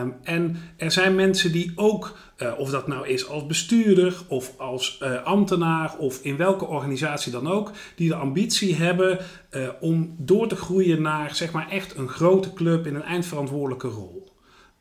Um, 0.00 0.14
en 0.22 0.56
er 0.76 0.90
zijn 0.90 1.14
mensen 1.14 1.52
die 1.52 1.72
ook, 1.74 2.18
uh, 2.38 2.58
of 2.58 2.70
dat 2.70 2.86
nou 2.86 3.08
is 3.08 3.28
als 3.28 3.46
bestuurder 3.46 4.22
of 4.28 4.58
als 4.58 5.00
uh, 5.02 5.22
ambtenaar 5.22 5.96
of 5.98 6.22
in 6.22 6.36
welke 6.36 6.66
organisatie 6.66 7.32
dan 7.32 7.48
ook, 7.48 7.70
die 7.96 8.08
de 8.08 8.14
ambitie 8.14 8.74
hebben 8.74 9.18
uh, 9.50 9.68
om 9.80 10.14
door 10.18 10.48
te 10.48 10.56
groeien 10.56 11.02
naar 11.02 11.34
zeg 11.34 11.52
maar 11.52 11.70
echt 11.70 11.96
een 11.96 12.08
grote 12.08 12.52
club 12.52 12.86
in 12.86 12.94
een 12.94 13.02
eindverantwoordelijke 13.02 13.88
rol. 13.88 14.32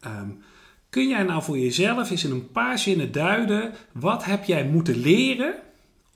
Um, 0.06 0.44
kun 0.90 1.08
jij 1.08 1.24
nou 1.24 1.44
voor 1.44 1.58
jezelf 1.58 2.12
eens 2.12 2.24
in 2.24 2.32
een 2.32 2.52
paar 2.52 2.80
zinnen 2.80 3.12
duiden, 3.12 3.74
wat 3.92 4.26
heb 4.26 4.44
jij 4.44 4.66
moeten 4.66 4.96
leren 4.96 5.56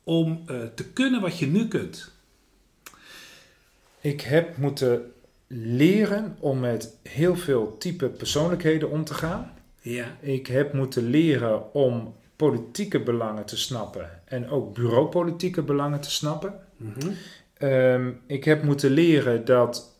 om 0.04 0.46
te 0.76 0.92
kunnen 0.94 1.22
wat 1.22 1.40
je 1.40 1.48
nu 1.48 1.68
kunt? 1.68 2.17
Ik 4.08 4.22
heb 4.22 4.58
moeten 4.58 5.12
leren 5.48 6.38
om 6.40 6.60
met 6.60 6.98
heel 7.04 7.36
veel 7.36 7.78
type 7.78 8.08
persoonlijkheden 8.08 8.90
om 8.90 9.04
te 9.04 9.14
gaan. 9.14 9.52
Ja. 9.80 10.06
Ik 10.20 10.48
heb 10.48 10.74
moeten 10.74 11.10
leren 11.10 11.74
om 11.74 12.16
politieke 12.36 13.00
belangen 13.00 13.46
te 13.46 13.58
snappen 13.58 14.10
en 14.26 14.50
ook 14.50 14.74
bureaupolitieke 14.74 15.62
belangen 15.62 16.02
te 16.02 16.12
snappen. 16.12 16.54
Mm 16.78 16.94
-hmm. 16.98 17.16
um, 17.70 18.22
ik 18.26 18.44
heb 18.44 18.64
moeten 18.64 18.92
leren 18.92 19.46
dat, 19.46 20.00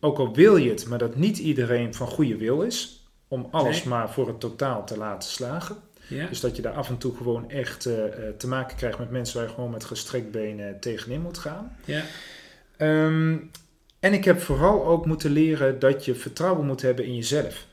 ook 0.00 0.18
al 0.18 0.34
wil 0.34 0.56
je 0.56 0.70
het, 0.70 0.86
maar 0.88 0.98
dat 0.98 1.16
niet 1.16 1.38
iedereen 1.38 1.94
van 1.94 2.06
goede 2.06 2.36
wil 2.36 2.62
is, 2.62 3.08
om 3.28 3.48
alles 3.50 3.78
Nee. 3.78 3.88
maar 3.88 4.10
voor 4.10 4.26
het 4.26 4.40
totaal 4.40 4.86
te 4.86 4.98
laten 4.98 5.30
slagen. 5.30 5.76
Ja. 6.08 6.26
Dus 6.26 6.40
dat 6.40 6.56
je 6.56 6.62
daar 6.62 6.72
af 6.72 6.88
en 6.88 6.98
toe 6.98 7.16
gewoon 7.16 7.50
echt 7.50 7.86
uh, 7.86 7.94
te 8.38 8.46
maken 8.46 8.76
krijgt 8.76 8.98
met 8.98 9.10
mensen 9.10 9.36
waar 9.36 9.48
je 9.48 9.54
gewoon 9.54 9.70
met 9.70 9.84
gestrekt 9.84 10.30
benen 10.30 10.80
tegenin 10.80 11.20
moet 11.20 11.38
gaan. 11.38 11.76
Ja. 11.84 12.02
Um, 12.78 13.50
en 14.00 14.12
ik 14.12 14.24
heb 14.24 14.40
vooral 14.40 14.84
ook 14.86 15.06
moeten 15.06 15.30
leren 15.30 15.78
dat 15.78 16.04
je 16.04 16.14
vertrouwen 16.14 16.66
moet 16.66 16.82
hebben 16.82 17.04
in 17.04 17.14
jezelf. 17.14 17.66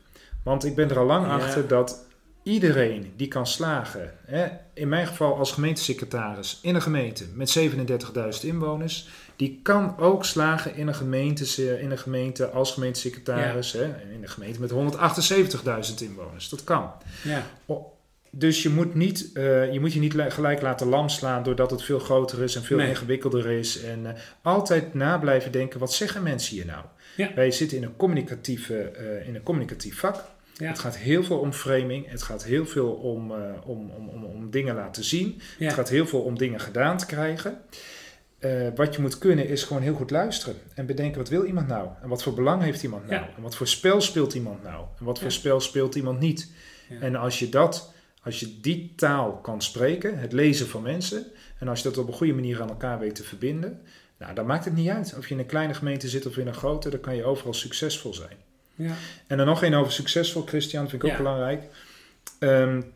Want 0.44 0.66
ik 0.66 0.76
ben 0.76 0.90
er 0.90 1.00
al 1.00 1.06
lang 1.06 1.26
Ja. 1.26 1.34
achter 1.36 1.68
dat 1.68 2.06
iedereen 2.44 3.14
die 3.16 3.28
kan 3.28 3.48
slagen, 3.48 4.14
hè, 4.26 4.48
in 4.74 4.90
mijn 4.90 5.08
geval 5.08 5.38
als 5.38 5.52
gemeentesecretaris 5.52 6.60
in 6.62 6.76
een 6.76 6.82
gemeente 6.82 7.26
met 7.34 7.50
37.000 7.50 8.44
inwoners, 8.44 9.08
die 9.36 9.60
kan 9.64 9.98
ook 9.98 10.26
slagen 10.26 10.76
in 10.76 10.88
een 10.88 10.96
gemeente, 10.96 11.80
in 11.80 11.92
een 11.92 11.98
gemeente 11.98 12.50
als 12.50 12.72
gemeentesecretaris, 12.72 13.72
hè, 13.72 13.84
in 13.84 14.20
een 14.22 14.30
gemeente 14.30 14.60
met 14.60 14.70
178.000 14.72 16.02
inwoners. 16.02 16.50
Dat 16.50 16.64
kan. 16.64 16.92
Ja. 17.24 17.46
Dus 18.34 18.64
je 18.64 18.70
moet, 18.70 18.96
niet, 18.96 19.30
uh, 19.34 19.74
je 19.74 19.80
moet 19.80 19.94
je 19.94 20.00
niet 20.00 20.14
gelijk 20.18 20.62
laten 20.62 20.88
lam 20.88 21.10
slaan 21.10 21.44
doordat 21.44 21.72
het 21.72 21.84
veel 21.84 22.00
groter 22.00 22.44
is 22.44 22.56
en 22.56 22.64
veel 22.64 22.78
Nee. 22.78 22.90
ingewikkelder 22.90 23.46
is. 23.50 23.84
En 23.84 24.00
uh, 24.04 24.10
altijd 24.42 24.94
na 24.94 25.18
blijven 25.18 25.52
denken, 25.52 25.80
wat 25.80 25.94
zeggen 25.94 26.24
mensen 26.24 26.56
hier 26.56 26.66
nou? 26.66 26.86
Ja. 27.18 27.32
Wij 27.36 27.52
zitten 27.52 27.78
in 27.78 27.84
een, 27.84 27.96
communicatieve, 27.96 28.92
uh, 29.00 29.28
in 29.28 29.36
een 29.36 29.44
communicatief 29.44 30.00
vak. 30.00 30.24
Ja. 30.54 30.68
Het 30.68 30.80
gaat 30.80 30.98
heel 30.98 31.24
veel 31.24 31.38
om 31.40 31.54
framing. 31.54 32.10
Het 32.10 32.22
gaat 32.24 32.44
heel 32.44 32.66
veel 32.66 32.90
om, 32.92 33.32
om, 33.66 33.90
om, 33.90 34.10
om, 34.10 34.24
om 34.24 34.50
dingen 34.52 34.76
laten 34.76 35.04
zien. 35.04 35.42
Ja. 35.58 35.66
Het 35.66 35.74
gaat 35.74 35.90
heel 35.90 36.06
veel 36.08 36.22
om 36.22 36.38
dingen 36.38 36.60
gedaan 36.60 36.98
te 36.98 37.06
krijgen. 37.06 37.58
wat 38.76 38.96
je 38.96 39.02
moet 39.02 39.18
kunnen 39.18 39.48
is 39.48 39.64
gewoon 39.64 39.82
heel 39.82 39.94
goed 39.96 40.12
luisteren. 40.12 40.56
En 40.76 40.86
bedenken, 40.86 41.18
wat 41.18 41.30
wil 41.30 41.44
iemand 41.44 41.68
nou? 41.68 41.88
En 42.02 42.10
wat 42.10 42.24
voor 42.24 42.34
belang 42.34 42.62
heeft 42.62 42.84
iemand 42.84 43.08
nou? 43.08 43.22
Ja. 43.22 43.30
En 43.36 43.42
wat 43.42 43.56
voor 43.56 43.68
spel 43.68 44.02
speelt 44.02 44.34
iemand 44.34 44.64
nou? 44.64 44.86
En 45.00 45.06
wat 45.06 45.18
voor 45.20 45.28
Ja. 45.28 45.34
spel 45.34 45.60
speelt 45.60 45.96
iemand 45.96 46.20
niet? 46.20 46.52
Ja. 46.90 47.00
En 47.00 47.16
als 47.16 47.40
je 47.40 47.50
dat 47.50 47.94
als 48.24 48.40
je 48.40 48.60
die 48.62 48.94
taal 48.96 49.32
kan 49.32 49.62
spreken, 49.62 50.20
het 50.20 50.32
lezen 50.32 50.68
van 50.68 50.82
mensen, 50.82 51.26
en 51.60 51.68
als 51.68 51.82
je 51.82 51.90
dat 51.90 51.98
op 51.98 52.08
een 52.08 52.14
goede 52.14 52.34
manier 52.34 52.62
aan 52.62 52.70
elkaar 52.70 53.00
weet 53.00 53.16
te 53.16 53.24
verbinden, 53.24 53.82
nou, 54.18 54.34
dan 54.34 54.46
maakt 54.46 54.66
het 54.66 54.76
niet 54.76 54.90
uit. 54.90 55.14
Of 55.18 55.28
je 55.28 55.34
in 55.34 55.40
een 55.40 55.46
kleine 55.46 55.74
gemeente 55.74 56.10
zit 56.10 56.26
of 56.26 56.38
in 56.38 56.48
een 56.48 56.54
grote, 56.54 56.90
dan 56.90 57.00
kan 57.00 57.16
je 57.16 57.24
overal 57.24 57.54
succesvol 57.54 58.14
zijn. 58.14 58.38
Ja. 58.76 58.96
En 59.28 59.38
dan 59.38 59.46
nog 59.46 59.64
één 59.64 59.74
over 59.74 59.92
succesvol, 59.92 60.42
Christian, 60.42 60.90
vind 60.90 61.04
ik 61.04 61.10
ook 61.10 61.18
belangrijk. 61.18 61.64
Um, 62.40 62.92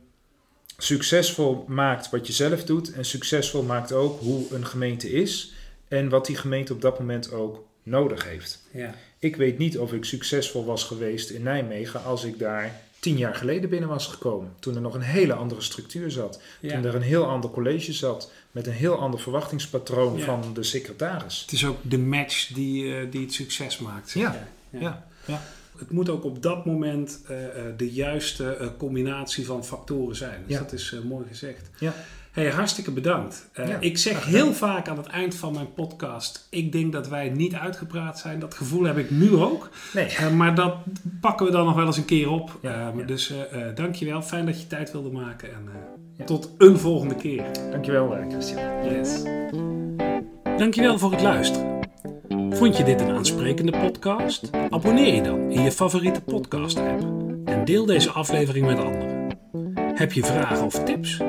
succesvol 0.77 1.65
maakt 1.67 2.09
wat 2.09 2.27
je 2.27 2.33
zelf 2.33 2.63
doet 2.63 2.91
en 2.91 3.05
succesvol 3.05 3.63
maakt 3.63 3.91
ook 3.91 4.19
hoe 4.19 4.53
een 4.53 4.65
gemeente 4.65 5.11
is 5.11 5.53
en 5.87 6.09
wat 6.09 6.25
die 6.25 6.35
gemeente 6.35 6.73
op 6.73 6.81
dat 6.81 6.99
moment 6.99 7.31
ook 7.31 7.65
nodig 7.83 8.23
heeft. 8.23 8.67
Ja. 8.71 8.95
Ik 9.19 9.35
weet 9.35 9.57
niet 9.57 9.77
of 9.77 9.93
ik 9.93 10.05
succesvol 10.05 10.65
was 10.65 10.83
geweest 10.83 11.29
in 11.29 11.43
Nijmegen 11.43 12.03
als 12.03 12.23
ik 12.23 12.39
daar 12.39 12.81
tien 13.05 13.17
jaar 13.17 13.35
geleden 13.35 13.69
binnen 13.69 13.89
was 13.89 14.07
gekomen. 14.07 14.53
Toen 14.59 14.75
er 14.75 14.81
nog 14.81 14.93
een 14.93 15.01
hele 15.01 15.33
andere 15.33 15.61
structuur 15.61 16.11
zat. 16.11 16.41
Ja. 16.59 16.73
Toen 16.73 16.85
er 16.85 16.95
een 16.95 17.01
heel 17.01 17.25
ander 17.25 17.49
college 17.49 17.93
zat. 17.93 18.31
Met 18.51 18.67
een 18.67 18.73
heel 18.73 18.99
ander 18.99 19.19
verwachtingspatroon 19.19 20.17
Ja. 20.17 20.25
van 20.25 20.53
de 20.53 20.63
secretaris. 20.63 21.41
Het 21.41 21.51
is 21.51 21.65
ook 21.65 21.77
de 21.81 21.97
match 21.97 22.47
die, 22.47 22.83
uh, 22.83 23.11
die 23.11 23.21
het 23.21 23.33
succes 23.33 23.79
maakt. 23.79 24.11
Ja. 24.11 24.47
Ja, 24.69 25.05
ja. 25.25 25.41
Het 25.77 25.91
moet 25.91 26.09
ook 26.09 26.23
op 26.23 26.41
dat 26.41 26.65
moment 26.65 27.19
uh, 27.31 27.41
uh, 27.41 27.47
de 27.77 27.91
juiste 27.91 28.71
combinatie 28.77 29.45
van 29.45 29.65
factoren 29.65 30.15
zijn. 30.15 30.43
Dus 30.47 30.55
Ja. 30.55 30.61
dat 30.61 30.73
is 30.73 30.95
mooi 31.07 31.25
gezegd. 31.27 31.69
Ja. 31.79 31.93
Hey, 32.35 32.51
hartstikke 32.51 32.91
bedankt. 32.91 33.49
Ja, 33.53 33.77
ik 33.79 33.97
zeg 33.97 34.25
heel 34.25 34.53
vaak 34.53 34.87
aan 34.87 34.97
het 34.97 35.07
eind 35.07 35.35
van 35.35 35.53
mijn 35.53 35.73
podcast: 35.73 36.47
ik 36.49 36.71
denk 36.71 36.91
dat 36.91 37.07
wij 37.07 37.29
niet 37.29 37.53
uitgepraat 37.53 38.19
zijn. 38.19 38.39
Dat 38.39 38.53
gevoel 38.53 38.83
heb 38.83 38.97
ik 38.97 39.09
nu 39.09 39.35
ook. 39.35 39.69
Nee. 39.93 40.05
Uh, 40.05 40.31
maar 40.31 40.55
dat 40.55 40.75
pakken 41.21 41.45
we 41.45 41.51
dan 41.51 41.65
nog 41.65 41.75
wel 41.75 41.85
eens 41.85 41.97
een 41.97 42.05
keer 42.05 42.29
op. 42.29 42.59
Ja, 42.61 42.91
uh, 42.91 42.99
ja. 42.99 43.05
Dus 43.05 43.33
dankjewel. 43.75 44.21
Fijn 44.21 44.45
dat 44.45 44.61
je 44.61 44.67
tijd 44.67 44.91
wilde 44.91 45.09
maken. 45.09 45.49
En 46.17 46.25
tot 46.25 46.49
een 46.57 46.77
volgende 46.79 47.15
keer. 47.15 47.43
Dankjewel, 47.71 48.15
eh, 48.15 48.29
Christian. 48.29 48.63
Yes. 48.83 49.23
Dankjewel 50.57 50.99
voor 50.99 51.11
het 51.11 51.21
luisteren. 51.21 51.79
Vond 52.49 52.77
je 52.77 52.83
dit 52.83 53.01
een 53.01 53.11
aansprekende 53.11 53.71
podcast? 53.71 54.49
Abonneer 54.69 55.13
je 55.15 55.21
dan 55.21 55.51
in 55.51 55.61
je 55.61 55.71
favoriete 55.71 56.21
podcast 56.21 56.77
app. 56.77 57.01
En 57.45 57.65
deel 57.65 57.85
deze 57.85 58.09
aflevering 58.09 58.65
met 58.65 58.77
anderen. 58.77 59.37
Heb 59.93 60.11
je 60.13 60.23
vragen 60.23 60.65
of 60.65 60.83
tips? 60.83 61.21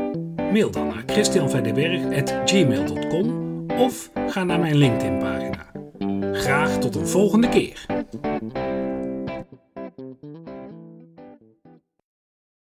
Mail 0.53 0.71
dan 0.71 0.87
naar 0.87 1.03
christianverdeberg.gmail.com 1.07 3.45
of 3.79 4.11
ga 4.27 4.45
naar 4.45 4.61
mijn 4.61 4.77
LinkedIn 4.77 5.19
pagina. 5.19 5.67
Graag 6.33 6.79
tot 6.79 6.95
een 6.95 7.07
volgende 7.07 7.49
keer. 7.49 7.87